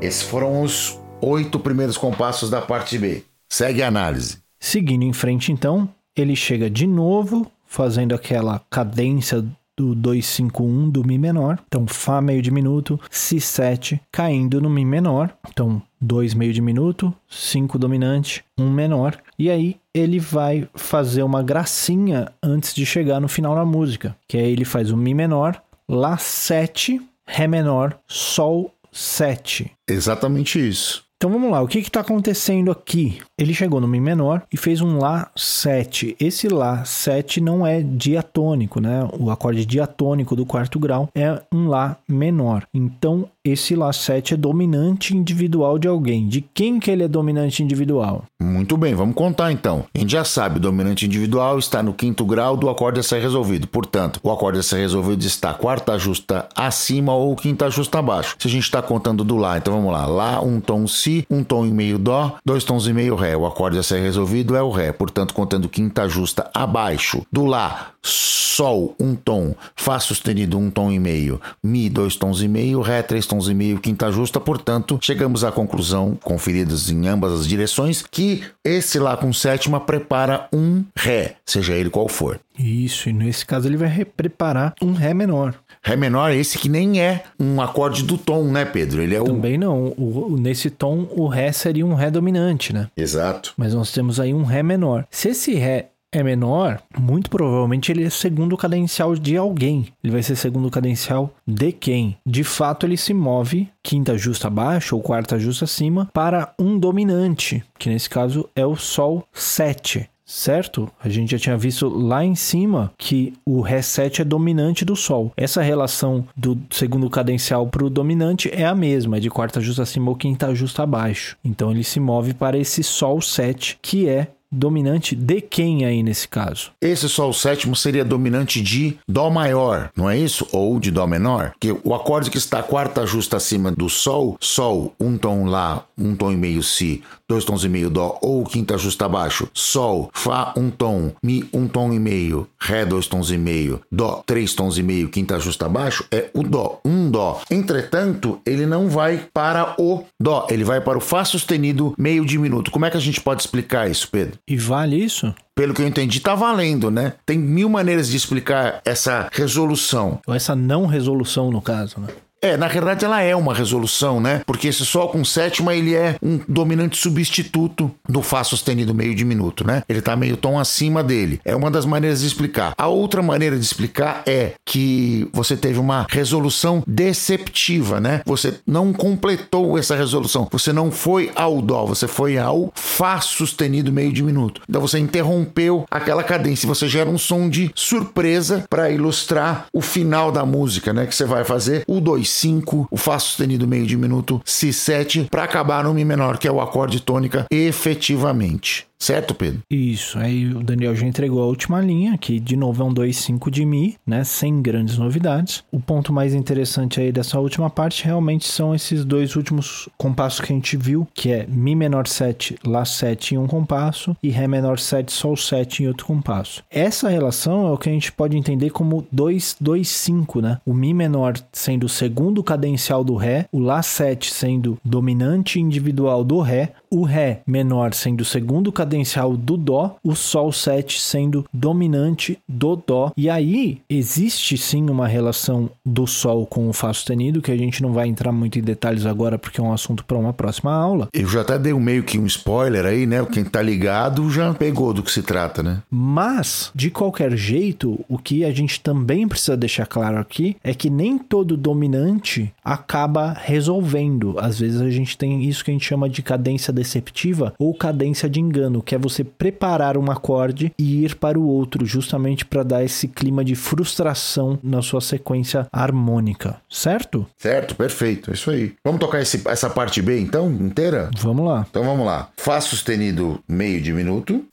Esses 0.00 0.22
foram 0.22 0.62
os 0.62 0.98
oito 1.20 1.58
primeiros 1.58 1.98
compassos 1.98 2.48
da 2.50 2.60
parte 2.60 2.98
B. 2.98 3.22
Segue 3.48 3.82
a 3.82 3.88
análise. 3.88 4.38
Seguindo 4.58 5.02
em 5.02 5.12
frente, 5.12 5.52
então, 5.52 5.88
ele 6.16 6.34
chega 6.36 6.70
de 6.70 6.86
novo, 6.86 7.50
fazendo 7.66 8.14
aquela 8.14 8.60
cadência 8.70 9.44
do 9.76 9.94
251 9.94 10.90
do 10.90 11.06
Mi 11.06 11.18
menor. 11.18 11.58
Então, 11.66 11.86
Fá 11.86 12.20
meio 12.20 12.42
diminuto, 12.42 13.00
Si7 13.10 13.98
caindo 14.12 14.60
no 14.60 14.68
Mi 14.68 14.84
menor. 14.84 15.34
Então, 15.48 15.82
2 16.00 16.34
meio 16.34 16.52
diminuto, 16.52 17.14
5 17.28 17.78
dominante, 17.78 18.44
1 18.58 18.64
um 18.64 18.70
menor. 18.70 19.18
E 19.38 19.50
aí 19.50 19.79
ele 19.94 20.18
vai 20.18 20.68
fazer 20.74 21.22
uma 21.22 21.42
gracinha 21.42 22.32
antes 22.42 22.74
de 22.74 22.86
chegar 22.86 23.20
no 23.20 23.28
final 23.28 23.54
da 23.54 23.64
música, 23.64 24.16
que 24.28 24.36
aí 24.36 24.52
ele 24.52 24.64
faz 24.64 24.90
o 24.90 24.96
Mi 24.96 25.14
menor, 25.14 25.60
Lá 25.88 26.16
7, 26.16 27.00
Ré 27.26 27.48
menor, 27.48 27.98
Sol 28.06 28.72
7. 28.92 29.72
Exatamente 29.88 30.56
isso. 30.68 31.04
Então 31.16 31.30
vamos 31.30 31.50
lá, 31.50 31.60
o 31.60 31.68
que 31.68 31.80
está 31.80 32.00
acontecendo 32.00 32.70
aqui? 32.70 33.20
Ele 33.40 33.54
chegou 33.54 33.80
no 33.80 33.88
Mi 33.88 33.98
menor 33.98 34.42
e 34.52 34.56
fez 34.58 34.82
um 34.82 34.98
Lá 34.98 35.30
7. 35.34 36.14
Esse 36.20 36.46
Lá 36.46 36.84
7 36.84 37.40
não 37.40 37.66
é 37.66 37.80
diatônico, 37.80 38.80
né? 38.80 39.08
O 39.18 39.30
acorde 39.30 39.64
diatônico 39.64 40.36
do 40.36 40.44
quarto 40.44 40.78
grau 40.78 41.08
é 41.14 41.40
um 41.50 41.66
Lá 41.66 41.96
menor. 42.06 42.66
Então 42.74 43.26
esse 43.42 43.74
Lá 43.74 43.90
7 43.90 44.34
é 44.34 44.36
dominante 44.36 45.16
individual 45.16 45.78
de 45.78 45.88
alguém. 45.88 46.28
De 46.28 46.42
quem 46.42 46.78
que 46.78 46.90
ele 46.90 47.02
é 47.02 47.08
dominante 47.08 47.62
individual? 47.62 48.24
Muito 48.38 48.76
bem, 48.76 48.94
vamos 48.94 49.14
contar 49.14 49.50
então. 49.50 49.86
A 49.94 49.98
gente 49.98 50.12
já 50.12 50.24
sabe, 50.24 50.58
o 50.58 50.60
dominante 50.60 51.06
individual 51.06 51.58
está 51.58 51.82
no 51.82 51.94
quinto 51.94 52.26
grau 52.26 52.54
do 52.54 52.68
acorde 52.68 53.00
a 53.00 53.02
ser 53.02 53.22
resolvido. 53.22 53.66
Portanto, 53.66 54.20
o 54.22 54.30
acorde 54.30 54.58
a 54.58 54.62
ser 54.62 54.80
resolvido 54.80 55.24
está 55.24 55.54
quarta 55.54 55.98
justa 55.98 56.46
acima 56.54 57.14
ou 57.14 57.34
quinta 57.34 57.70
justa 57.70 58.00
abaixo. 58.00 58.36
Se 58.38 58.46
a 58.46 58.50
gente 58.50 58.64
está 58.64 58.82
contando 58.82 59.24
do 59.24 59.38
Lá, 59.38 59.56
então 59.56 59.72
vamos 59.72 59.90
lá. 59.90 60.04
Lá, 60.04 60.42
um 60.42 60.60
tom 60.60 60.86
Si, 60.86 61.24
um 61.30 61.42
tom 61.42 61.64
e 61.64 61.70
meio 61.70 61.98
Dó, 61.98 62.36
dois 62.44 62.62
tons 62.62 62.86
e 62.86 62.92
meio 62.92 63.14
Ré. 63.14 63.29
O 63.36 63.46
acorde 63.46 63.78
a 63.78 63.82
ser 63.82 64.00
resolvido 64.00 64.56
é 64.56 64.62
o 64.62 64.70
Ré. 64.70 64.92
Portanto, 64.92 65.34
contando 65.34 65.68
quinta 65.68 66.08
justa 66.08 66.50
abaixo. 66.54 67.26
Do 67.30 67.44
Lá, 67.44 67.92
Sol, 68.02 68.94
um 68.98 69.14
tom, 69.14 69.54
Fá 69.76 69.98
sustenido, 69.98 70.58
um 70.58 70.70
tom 70.70 70.90
e 70.90 70.98
meio, 70.98 71.40
Mi, 71.62 71.88
dois 71.88 72.16
tons 72.16 72.42
e 72.42 72.48
meio, 72.48 72.80
Ré, 72.80 73.02
três 73.02 73.26
tons 73.26 73.48
e 73.48 73.54
meio, 73.54 73.80
quinta 73.80 74.10
justa. 74.10 74.40
Portanto, 74.40 74.98
chegamos 75.00 75.44
à 75.44 75.52
conclusão, 75.52 76.18
conferidas 76.22 76.90
em 76.90 77.08
ambas 77.08 77.32
as 77.32 77.46
direções, 77.46 78.02
que 78.02 78.44
esse 78.64 78.98
Lá 78.98 79.16
com 79.16 79.32
sétima 79.32 79.80
prepara 79.80 80.46
um 80.52 80.84
Ré, 80.94 81.36
seja 81.46 81.74
ele 81.74 81.88
qual 81.88 82.08
for. 82.08 82.38
Isso, 82.58 83.08
e 83.08 83.12
nesse 83.12 83.46
caso 83.46 83.66
ele 83.66 83.76
vai 83.76 84.04
preparar 84.04 84.74
um 84.82 84.92
Ré 84.92 85.14
menor. 85.14 85.54
Ré 85.82 85.96
menor, 85.96 86.32
esse 86.32 86.58
que 86.58 86.68
nem 86.68 87.00
é 87.00 87.24
um 87.38 87.60
acorde 87.60 88.02
do 88.02 88.18
tom, 88.18 88.44
né, 88.44 88.64
Pedro? 88.64 89.02
Ele 89.02 89.14
é 89.14 89.22
Também 89.22 89.56
o... 89.56 89.60
não. 89.60 89.94
O, 89.96 90.36
nesse 90.38 90.70
tom, 90.70 91.08
o 91.10 91.26
Ré 91.26 91.52
seria 91.52 91.86
um 91.86 91.94
Ré 91.94 92.10
dominante, 92.10 92.72
né? 92.72 92.88
Exato. 92.96 93.54
Mas 93.56 93.72
nós 93.72 93.90
temos 93.90 94.20
aí 94.20 94.34
um 94.34 94.44
Ré 94.44 94.62
menor. 94.62 95.06
Se 95.10 95.30
esse 95.30 95.54
Ré 95.54 95.90
é 96.12 96.22
menor, 96.22 96.82
muito 96.98 97.30
provavelmente 97.30 97.92
ele 97.92 98.04
é 98.04 98.10
segundo 98.10 98.56
cadencial 98.56 99.14
de 99.14 99.36
alguém. 99.36 99.86
Ele 100.02 100.12
vai 100.12 100.22
ser 100.22 100.36
segundo 100.36 100.70
cadencial 100.70 101.32
de 101.46 101.72
quem? 101.72 102.18
De 102.26 102.42
fato, 102.42 102.84
ele 102.84 102.96
se 102.96 103.14
move 103.14 103.68
quinta 103.82 104.18
justa 104.18 104.48
abaixo 104.48 104.96
ou 104.96 105.02
quarta 105.02 105.38
justa 105.38 105.64
acima 105.64 106.10
para 106.12 106.52
um 106.58 106.78
dominante, 106.78 107.62
que 107.78 107.88
nesse 107.88 108.10
caso 108.10 108.48
é 108.56 108.66
o 108.66 108.76
Sol 108.76 109.24
7 109.32 110.08
certo? 110.30 110.88
A 111.02 111.08
gente 111.08 111.32
já 111.32 111.38
tinha 111.38 111.56
visto 111.56 111.88
lá 111.88 112.24
em 112.24 112.34
cima 112.34 112.92
que 112.96 113.32
o 113.44 113.62
Ré7 113.62 114.20
é 114.20 114.24
dominante 114.24 114.84
do 114.84 114.94
Sol. 114.94 115.32
Essa 115.36 115.60
relação 115.60 116.26
do 116.36 116.56
segundo 116.70 117.10
cadencial 117.10 117.66
para 117.66 117.84
o 117.84 117.90
dominante 117.90 118.48
é 118.52 118.64
a 118.64 118.74
mesma, 118.74 119.16
é 119.16 119.20
de 119.20 119.28
quarta 119.28 119.60
justa 119.60 119.82
acima 119.82 120.08
ou 120.08 120.16
quinta 120.16 120.54
justa 120.54 120.84
abaixo. 120.84 121.36
Então 121.44 121.70
ele 121.70 121.82
se 121.82 121.98
move 121.98 122.32
para 122.32 122.56
esse 122.56 122.82
Sol 122.84 123.20
7, 123.20 123.78
que 123.82 124.08
é 124.08 124.28
dominante 124.52 125.14
de 125.14 125.40
quem 125.40 125.84
aí 125.84 126.02
nesse 126.02 126.26
caso? 126.26 126.72
Esse 126.80 127.08
Sol 127.08 127.32
sétimo 127.32 127.76
seria 127.76 128.04
dominante 128.04 128.60
de 128.60 128.98
Dó 129.08 129.30
maior, 129.30 129.90
não 129.96 130.08
é 130.10 130.18
isso? 130.18 130.46
Ou 130.52 130.80
de 130.80 130.90
Dó 130.90 131.06
menor? 131.06 131.52
Que 131.60 131.72
o 131.84 131.94
acorde 131.94 132.30
que 132.30 132.38
está 132.38 132.62
quarta 132.62 133.06
justa 133.06 133.36
acima 133.36 133.70
do 133.70 133.88
Sol, 133.88 134.36
Sol, 134.40 134.94
um 134.98 135.16
tom 135.16 135.44
Lá, 135.44 135.84
um 135.96 136.14
tom 136.14 136.32
e 136.32 136.36
meio 136.36 136.62
Si, 136.62 137.02
dois 137.28 137.44
tons 137.44 137.64
e 137.64 137.68
meio 137.68 137.88
Dó, 137.88 138.18
ou 138.20 138.44
quinta 138.44 138.76
justa 138.76 139.06
abaixo, 139.06 139.48
Sol, 139.54 140.10
Fá, 140.12 140.52
um 140.56 140.68
tom, 140.68 141.12
Mi, 141.22 141.48
um 141.52 141.68
tom 141.68 141.92
e 141.92 141.98
meio, 141.98 142.48
Ré, 142.60 142.84
dois 142.84 143.06
tons 143.06 143.30
e 143.30 143.38
meio, 143.38 143.80
Dó, 143.90 144.22
três 144.26 144.52
tons 144.52 144.78
e 144.78 144.82
meio, 144.82 145.08
quinta 145.08 145.38
justa 145.38 145.66
abaixo, 145.66 146.04
é 146.10 146.28
o 146.34 146.42
Dó, 146.42 146.80
um 146.84 147.10
Dó. 147.10 147.40
Entretanto, 147.50 148.40
ele 148.44 148.66
não 148.66 148.88
vai 148.88 149.28
para 149.32 149.74
o 149.78 150.04
Dó, 150.18 150.46
ele 150.50 150.64
vai 150.64 150.80
para 150.80 150.98
o 150.98 151.00
Fá 151.00 151.24
sustenido 151.24 151.94
meio 151.96 152.24
diminuto. 152.24 152.70
Como 152.70 152.84
é 152.84 152.90
que 152.90 152.96
a 152.96 153.00
gente 153.00 153.20
pode 153.20 153.42
explicar 153.42 153.88
isso, 153.88 154.08
Pedro? 154.10 154.39
E 154.50 154.56
vale 154.56 154.96
isso? 154.96 155.32
Pelo 155.54 155.72
que 155.72 155.80
eu 155.80 155.86
entendi, 155.86 156.18
tá 156.18 156.34
valendo, 156.34 156.90
né? 156.90 157.12
Tem 157.24 157.38
mil 157.38 157.68
maneiras 157.68 158.08
de 158.08 158.16
explicar 158.16 158.82
essa 158.84 159.28
resolução. 159.30 160.18
Ou 160.26 160.34
essa 160.34 160.56
não 160.56 160.86
resolução, 160.86 161.52
no 161.52 161.62
caso, 161.62 162.00
né? 162.00 162.08
É, 162.42 162.56
na 162.56 162.68
verdade 162.68 163.04
ela 163.04 163.20
é 163.20 163.36
uma 163.36 163.54
resolução, 163.54 164.18
né? 164.18 164.40
Porque 164.46 164.68
esse 164.68 164.84
Sol 164.86 165.08
com 165.08 165.22
sétima, 165.24 165.74
ele 165.74 165.94
é 165.94 166.16
um 166.22 166.40
dominante 166.48 166.96
substituto 166.96 167.90
do 168.08 168.22
Fá 168.22 168.42
sustenido 168.42 168.94
meio 168.94 169.14
diminuto, 169.14 169.66
né? 169.66 169.82
Ele 169.88 170.00
tá 170.00 170.16
meio 170.16 170.36
tom 170.36 170.58
acima 170.58 171.04
dele. 171.04 171.38
É 171.44 171.54
uma 171.54 171.70
das 171.70 171.84
maneiras 171.84 172.20
de 172.20 172.26
explicar. 172.26 172.72
A 172.78 172.86
outra 172.88 173.20
maneira 173.22 173.58
de 173.58 173.64
explicar 173.64 174.22
é 174.26 174.52
que 174.64 175.28
você 175.32 175.54
teve 175.54 175.78
uma 175.78 176.06
resolução 176.08 176.82
deceptiva, 176.86 178.00
né? 178.00 178.22
Você 178.24 178.54
não 178.66 178.92
completou 178.92 179.78
essa 179.78 179.94
resolução. 179.94 180.48
Você 180.50 180.72
não 180.72 180.90
foi 180.90 181.30
ao 181.34 181.60
Dó, 181.60 181.84
você 181.84 182.08
foi 182.08 182.38
ao 182.38 182.72
Fá 182.74 183.20
sustenido 183.20 183.92
meio 183.92 184.12
diminuto. 184.12 184.62
Então 184.68 184.80
você 184.80 184.98
interrompeu 184.98 185.84
aquela 185.90 186.22
cadência. 186.22 186.66
Você 186.66 186.88
gera 186.88 187.10
um 187.10 187.18
som 187.18 187.50
de 187.50 187.70
surpresa 187.74 188.64
para 188.70 188.90
ilustrar 188.90 189.66
o 189.74 189.82
final 189.82 190.32
da 190.32 190.46
música, 190.46 190.92
né? 190.92 191.06
Que 191.06 191.14
você 191.14 191.26
vai 191.26 191.44
fazer 191.44 191.84
o 191.86 192.00
2 192.00 192.29
5, 192.30 192.88
o 192.90 192.96
Fá 192.96 193.18
sustenido 193.18 193.66
meio 193.66 193.86
diminuto, 193.86 194.40
Si7, 194.44 195.28
para 195.28 195.44
acabar 195.44 195.84
no 195.84 195.94
Mi 195.94 196.04
menor, 196.04 196.38
que 196.38 196.48
é 196.48 196.52
o 196.52 196.60
acorde 196.60 197.00
tônica, 197.00 197.46
efetivamente. 197.50 198.89
Certo, 199.00 199.34
Pedro? 199.34 199.62
Isso. 199.70 200.18
Aí 200.18 200.46
o 200.46 200.62
Daniel 200.62 200.94
já 200.94 201.06
entregou 201.06 201.42
a 201.42 201.46
última 201.46 201.80
linha, 201.80 202.18
que 202.18 202.38
de 202.38 202.54
novo 202.54 202.82
é 202.82 202.86
um 202.86 202.92
2,5 202.92 203.50
de 203.50 203.64
Mi, 203.64 203.96
né? 204.06 204.22
Sem 204.24 204.60
grandes 204.60 204.98
novidades. 204.98 205.64
O 205.72 205.80
ponto 205.80 206.12
mais 206.12 206.34
interessante 206.34 207.00
aí 207.00 207.10
dessa 207.10 207.40
última 207.40 207.70
parte 207.70 208.04
realmente 208.04 208.46
são 208.46 208.74
esses 208.74 209.02
dois 209.02 209.36
últimos 209.36 209.88
compassos 209.96 210.40
que 210.40 210.52
a 210.52 210.54
gente 210.54 210.76
viu, 210.76 211.08
que 211.14 211.32
é 211.32 211.46
Mi 211.48 211.74
menor 211.74 212.06
7, 212.06 212.56
Lá 212.64 212.84
7 212.84 213.34
em 213.34 213.38
um 213.38 213.46
compasso 213.46 214.14
e 214.22 214.28
Ré 214.28 214.46
menor 214.46 214.78
7, 214.78 215.10
Sol 215.10 215.34
7 215.34 215.82
em 215.82 215.88
outro 215.88 216.04
compasso. 216.04 216.62
Essa 216.70 217.08
relação 217.08 217.66
é 217.66 217.70
o 217.70 217.78
que 217.78 217.88
a 217.88 217.92
gente 217.92 218.12
pode 218.12 218.36
entender 218.36 218.68
como 218.68 219.06
2,2,5, 219.14 220.42
né? 220.42 220.58
O 220.66 220.74
Mi 220.74 220.92
menor 220.92 221.34
sendo 221.52 221.84
o 221.84 221.88
segundo 221.88 222.44
cadencial 222.44 223.02
do 223.02 223.16
Ré, 223.16 223.46
o 223.50 223.58
Lá 223.58 223.82
7 223.82 224.30
sendo 224.30 224.78
dominante 224.84 225.58
individual 225.58 226.22
do 226.22 226.40
Ré, 226.40 226.74
o 226.90 227.04
Ré 227.04 227.42
menor 227.46 227.94
sendo 227.94 228.22
o 228.22 228.24
segundo 228.24 228.72
cadencial 228.72 229.36
do 229.36 229.56
Dó, 229.56 229.96
o 230.02 230.14
Sol 230.14 230.52
7 230.52 231.00
sendo 231.00 231.46
dominante 231.52 232.38
do 232.48 232.76
Dó. 232.76 233.12
E 233.16 233.30
aí 233.30 233.78
existe 233.88 234.58
sim 234.58 234.90
uma 234.90 235.06
relação 235.06 235.70
do 235.84 236.06
Sol 236.06 236.46
com 236.46 236.68
o 236.68 236.72
Fá 236.72 236.92
sustenido, 236.92 237.40
que 237.40 237.52
a 237.52 237.56
gente 237.56 237.82
não 237.82 237.92
vai 237.92 238.08
entrar 238.08 238.32
muito 238.32 238.58
em 238.58 238.62
detalhes 238.62 239.06
agora 239.06 239.38
porque 239.38 239.60
é 239.60 239.64
um 239.64 239.72
assunto 239.72 240.04
para 240.04 240.18
uma 240.18 240.32
próxima 240.32 240.72
aula. 240.72 241.08
Eu 241.12 241.28
já 241.28 241.42
até 241.42 241.58
dei 241.58 241.72
um 241.72 241.80
meio 241.80 242.02
que 242.02 242.18
um 242.18 242.26
spoiler 242.26 242.84
aí, 242.84 243.06
né? 243.06 243.24
Quem 243.26 243.44
tá 243.44 243.62
ligado 243.62 244.28
já 244.30 244.52
pegou 244.54 244.92
do 244.92 245.02
que 245.02 245.12
se 245.12 245.22
trata, 245.22 245.62
né? 245.62 245.82
Mas, 245.90 246.70
de 246.74 246.90
qualquer 246.90 247.36
jeito, 247.36 248.04
o 248.08 248.18
que 248.18 248.44
a 248.44 248.52
gente 248.52 248.80
também 248.80 249.28
precisa 249.28 249.56
deixar 249.56 249.86
claro 249.86 250.18
aqui 250.18 250.56
é 250.64 250.74
que 250.74 250.90
nem 250.90 251.18
todo 251.18 251.56
dominante 251.56 252.52
acaba 252.64 253.32
resolvendo. 253.32 254.34
Às 254.38 254.58
vezes 254.58 254.80
a 254.80 254.90
gente 254.90 255.16
tem 255.16 255.44
isso 255.44 255.64
que 255.64 255.70
a 255.70 255.74
gente 255.74 255.86
chama 255.86 256.08
de 256.08 256.22
cadência 256.22 256.72
deceptiva 256.80 257.52
ou 257.58 257.74
cadência 257.74 258.28
de 258.28 258.40
engano, 258.40 258.82
que 258.82 258.94
é 258.94 258.98
você 258.98 259.22
preparar 259.22 259.98
um 259.98 260.10
acorde 260.10 260.72
e 260.78 261.04
ir 261.04 261.14
para 261.14 261.38
o 261.38 261.46
outro, 261.46 261.84
justamente 261.84 262.44
para 262.44 262.62
dar 262.62 262.82
esse 262.82 263.06
clima 263.06 263.44
de 263.44 263.54
frustração 263.54 264.58
na 264.62 264.80
sua 264.80 265.00
sequência 265.00 265.66
harmônica, 265.70 266.56
certo? 266.68 267.26
Certo, 267.36 267.74
perfeito, 267.74 268.30
é 268.30 268.34
isso 268.34 268.50
aí. 268.50 268.72
Vamos 268.82 269.00
tocar 269.00 269.20
esse, 269.20 269.42
essa 269.46 269.68
parte 269.68 270.00
B 270.00 270.18
então, 270.18 270.50
inteira? 270.50 271.10
Vamos 271.18 271.46
lá. 271.46 271.66
Então 271.68 271.84
vamos 271.84 272.06
lá. 272.06 272.28
Fá 272.36 272.60
sustenido 272.60 273.40
meio 273.46 273.80
diminuto, 273.80 274.44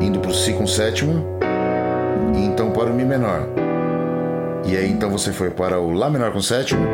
indo 0.00 0.20
para 0.20 0.30
o 0.30 0.34
Si 0.34 0.52
com 0.52 0.66
sétima, 0.66 1.24
e 2.36 2.44
então 2.44 2.70
para 2.70 2.90
o 2.90 2.94
Mi 2.94 3.04
menor. 3.04 3.48
E 4.64 4.76
aí 4.76 4.88
então 4.88 5.10
você 5.10 5.32
foi 5.32 5.50
para 5.50 5.80
o 5.80 5.92
Lá 5.92 6.08
menor 6.08 6.32
com 6.32 6.40
sétima, 6.40 6.86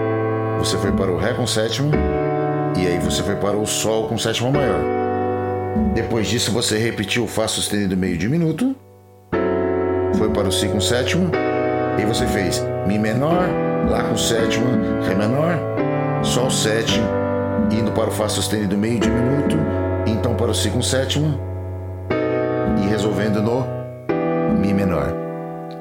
você 0.58 0.78
foi 0.78 0.92
para 0.92 1.10
o 1.10 1.18
Ré 1.18 1.34
com 1.34 1.46
sétima, 1.46 1.90
e 2.76 2.86
aí 2.86 2.98
você 2.98 3.22
foi 3.22 3.36
para 3.36 3.56
o 3.56 3.66
Sol 3.66 4.08
com 4.08 4.18
sétima 4.18 4.50
maior. 4.50 4.80
Depois 5.94 6.26
disso 6.26 6.52
você 6.52 6.78
repetiu 6.78 7.24
o 7.24 7.28
Fá 7.28 7.48
sustenido 7.48 7.96
meio 7.96 8.16
diminuto, 8.16 8.74
foi 10.16 10.30
para 10.30 10.48
o 10.48 10.52
Si 10.52 10.68
com 10.68 10.80
sétima, 10.80 11.30
e 12.00 12.04
você 12.04 12.26
fez 12.26 12.62
Mi 12.86 12.98
menor, 12.98 13.48
Lá 13.88 14.02
com 14.02 14.16
sétima, 14.16 14.66
Ré 15.06 15.14
menor, 15.14 15.58
Sol 16.22 16.50
7, 16.50 17.00
indo 17.70 17.92
para 17.92 18.08
o 18.08 18.10
Fá 18.10 18.28
sustenido 18.28 18.78
meio 18.78 18.98
diminuto, 18.98 19.56
então 20.06 20.34
para 20.34 20.50
o 20.50 20.54
Si 20.54 20.70
com 20.70 20.80
sétima, 20.80 21.38
e 22.82 22.86
resolvendo 22.88 23.42
no 23.42 23.66
Mi 24.58 24.72
menor. 24.72 25.23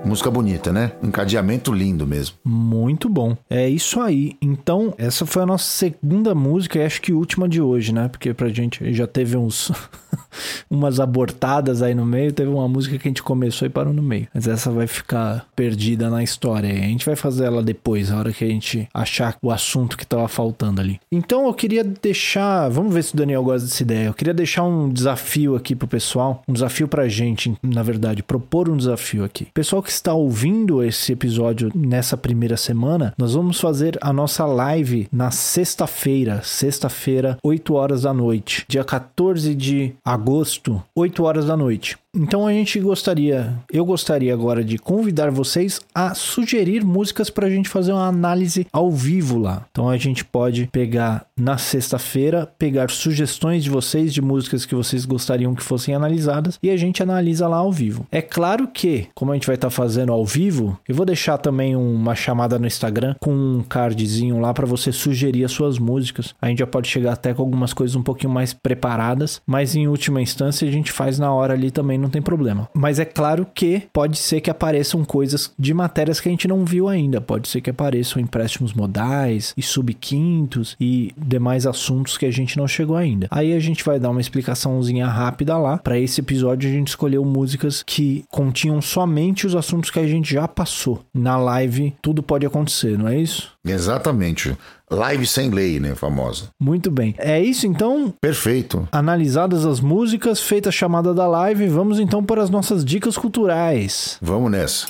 Música 0.05 0.29
bonita, 0.29 0.71
né? 0.73 0.91
Encadeamento 1.01 1.71
lindo 1.71 2.05
mesmo. 2.05 2.35
Muito 2.43 3.07
bom. 3.07 3.37
É 3.49 3.69
isso 3.69 4.01
aí. 4.01 4.35
Então, 4.41 4.93
essa 4.97 5.25
foi 5.25 5.43
a 5.43 5.45
nossa 5.45 5.63
segunda 5.65 6.35
música 6.35 6.77
e 6.77 6.83
acho 6.83 7.01
que 7.01 7.13
última 7.13 7.47
de 7.47 7.61
hoje, 7.61 7.93
né? 7.93 8.09
Porque 8.09 8.33
pra 8.33 8.49
gente 8.49 8.93
já 8.93 9.07
teve 9.07 9.37
uns 9.37 9.71
umas 10.69 10.99
abortadas 10.99 11.81
aí 11.81 11.93
no 11.93 12.05
meio, 12.05 12.31
teve 12.31 12.49
uma 12.49 12.67
música 12.67 12.97
que 12.97 13.07
a 13.07 13.09
gente 13.09 13.23
começou 13.23 13.65
e 13.65 13.69
parou 13.69 13.93
no 13.93 14.01
meio. 14.01 14.27
Mas 14.33 14.47
essa 14.47 14.71
vai 14.71 14.87
ficar 14.87 15.45
perdida 15.55 16.09
na 16.09 16.23
história. 16.23 16.71
A 16.71 16.87
gente 16.87 17.05
vai 17.05 17.15
fazer 17.15 17.45
ela 17.45 17.61
depois, 17.61 18.11
a 18.11 18.17
hora 18.17 18.33
que 18.33 18.43
a 18.43 18.47
gente 18.47 18.87
achar 18.93 19.37
o 19.41 19.51
assunto 19.51 19.97
que 19.97 20.05
tava 20.05 20.27
faltando 20.27 20.81
ali. 20.81 20.99
Então, 21.11 21.47
eu 21.47 21.53
queria 21.53 21.83
deixar, 21.83 22.69
vamos 22.69 22.93
ver 22.93 23.03
se 23.03 23.13
o 23.13 23.17
Daniel 23.17 23.43
gosta 23.43 23.67
dessa 23.67 23.83
ideia. 23.83 24.07
Eu 24.07 24.13
queria 24.13 24.33
deixar 24.33 24.63
um 24.63 24.89
desafio 24.89 25.55
aqui 25.55 25.75
pro 25.75 25.87
pessoal, 25.87 26.41
um 26.47 26.53
desafio 26.53 26.87
pra 26.87 27.07
gente, 27.07 27.53
na 27.61 27.83
verdade, 27.83 28.23
propor 28.23 28.69
um 28.69 28.77
desafio 28.77 29.23
aqui. 29.23 29.47
Pessoal 29.53 29.81
que 29.81 29.91
está 29.91 30.13
ouvindo 30.13 30.83
esse 30.83 31.11
episódio 31.11 31.71
nessa 31.75 32.17
primeira 32.17 32.57
semana, 32.57 33.13
nós 33.17 33.33
vamos 33.33 33.59
fazer 33.59 33.97
a 34.01 34.11
nossa 34.11 34.45
live 34.45 35.07
na 35.11 35.31
sexta-feira, 35.31 36.41
sexta-feira, 36.43 37.37
8 37.43 37.73
horas 37.73 38.01
da 38.03 38.13
noite, 38.13 38.65
dia 38.67 38.83
14 38.83 39.53
de 39.55 39.93
agosto, 40.03 40.83
8 40.93 41.23
horas 41.23 41.45
da 41.45 41.55
noite. 41.55 41.97
Então 42.15 42.45
a 42.45 42.53
gente 42.53 42.79
gostaria, 42.79 43.55
eu 43.71 43.83
gostaria 43.83 44.31
agora 44.31 44.63
de 44.63 44.77
convidar 44.77 45.31
vocês 45.31 45.81
a 45.95 46.13
sugerir 46.13 46.85
músicas 46.85 47.31
para 47.31 47.47
a 47.47 47.49
gente 47.49 47.67
fazer 47.67 47.91
uma 47.91 48.07
análise 48.07 48.67
ao 48.71 48.91
vivo 48.91 49.39
lá. 49.39 49.65
Então 49.71 49.89
a 49.89 49.97
gente 49.97 50.23
pode 50.23 50.69
pegar 50.71 51.25
na 51.35 51.57
sexta-feira, 51.57 52.47
pegar 52.59 52.91
sugestões 52.91 53.63
de 53.63 53.71
vocês 53.71 54.13
de 54.13 54.21
músicas 54.21 54.63
que 54.63 54.75
vocês 54.75 55.05
gostariam 55.05 55.55
que 55.55 55.63
fossem 55.63 55.95
analisadas 55.95 56.59
e 56.61 56.69
a 56.69 56.77
gente 56.77 57.01
analisa 57.01 57.47
lá 57.47 57.57
ao 57.57 57.71
vivo. 57.71 58.05
É 58.11 58.21
claro 58.21 58.67
que, 58.67 59.07
como 59.15 59.31
a 59.31 59.33
gente 59.33 59.47
vai 59.47 59.55
estar 59.55 59.69
tá 59.69 59.75
fazendo 59.75 60.11
ao 60.11 60.23
vivo, 60.23 60.79
eu 60.87 60.93
vou 60.93 61.07
deixar 61.07 61.39
também 61.39 61.75
uma 61.75 62.13
chamada 62.13 62.59
no 62.59 62.67
Instagram 62.67 63.15
com 63.19 63.33
um 63.33 63.63
cardzinho 63.67 64.39
lá 64.39 64.53
para 64.53 64.67
você 64.67 64.91
sugerir 64.91 65.45
as 65.45 65.51
suas 65.51 65.79
músicas. 65.79 66.35
A 66.39 66.47
gente 66.47 66.59
já 66.59 66.67
pode 66.67 66.87
chegar 66.87 67.13
até 67.13 67.33
com 67.33 67.41
algumas 67.41 67.73
coisas 67.73 67.95
um 67.95 68.03
pouquinho 68.03 68.31
mais 68.31 68.53
preparadas, 68.53 69.41
mas 69.47 69.75
em 69.75 69.87
última 69.87 70.21
instância 70.21 70.67
a 70.67 70.71
gente 70.71 70.91
faz 70.91 71.17
na 71.17 71.33
hora 71.33 71.55
ali 71.55 71.71
também 71.71 72.02
não 72.03 72.09
tem 72.09 72.21
problema. 72.21 72.69
Mas 72.73 72.99
é 72.99 73.05
claro 73.05 73.47
que 73.53 73.83
pode 73.91 74.17
ser 74.17 74.41
que 74.41 74.49
apareçam 74.49 75.03
coisas 75.03 75.51
de 75.57 75.73
matérias 75.73 76.19
que 76.19 76.27
a 76.29 76.31
gente 76.31 76.47
não 76.47 76.63
viu 76.65 76.87
ainda. 76.87 77.19
Pode 77.19 77.47
ser 77.47 77.61
que 77.61 77.69
apareçam 77.69 78.21
empréstimos 78.21 78.73
modais 78.73 79.53
e 79.57 79.61
subquintos 79.61 80.75
e 80.79 81.11
demais 81.17 81.65
assuntos 81.65 82.17
que 82.17 82.25
a 82.25 82.31
gente 82.31 82.57
não 82.57 82.67
chegou 82.67 82.95
ainda. 82.95 83.27
Aí 83.31 83.53
a 83.53 83.59
gente 83.59 83.83
vai 83.83 83.99
dar 83.99 84.09
uma 84.09 84.21
explicaçãozinha 84.21 85.07
rápida 85.07 85.57
lá. 85.57 85.77
Para 85.77 85.97
esse 85.97 86.21
episódio 86.21 86.69
a 86.69 86.73
gente 86.73 86.89
escolheu 86.89 87.23
músicas 87.25 87.81
que 87.81 88.25
continham 88.29 88.81
somente 88.81 89.47
os 89.47 89.55
assuntos 89.55 89.89
que 89.89 89.99
a 89.99 90.07
gente 90.07 90.33
já 90.33 90.47
passou. 90.47 91.03
Na 91.13 91.37
live 91.37 91.95
tudo 92.01 92.21
pode 92.21 92.45
acontecer, 92.45 92.97
não 92.97 93.07
é 93.07 93.17
isso? 93.17 93.53
Exatamente. 93.65 94.55
Live 94.93 95.25
sem 95.25 95.49
lei, 95.49 95.79
né? 95.79 95.95
Famosa. 95.95 96.49
Muito 96.59 96.91
bem. 96.91 97.15
É 97.17 97.41
isso 97.41 97.65
então? 97.65 98.13
Perfeito. 98.21 98.87
Analisadas 98.91 99.65
as 99.65 99.79
músicas, 99.79 100.39
feita 100.39 100.69
a 100.69 100.71
chamada 100.71 101.13
da 101.13 101.27
live, 101.27 101.67
vamos 101.67 101.99
então 101.99 102.23
para 102.23 102.43
as 102.43 102.49
nossas 102.49 102.85
dicas 102.85 103.17
culturais. 103.17 104.17
Vamos 104.21 104.51
nessa. 104.51 104.87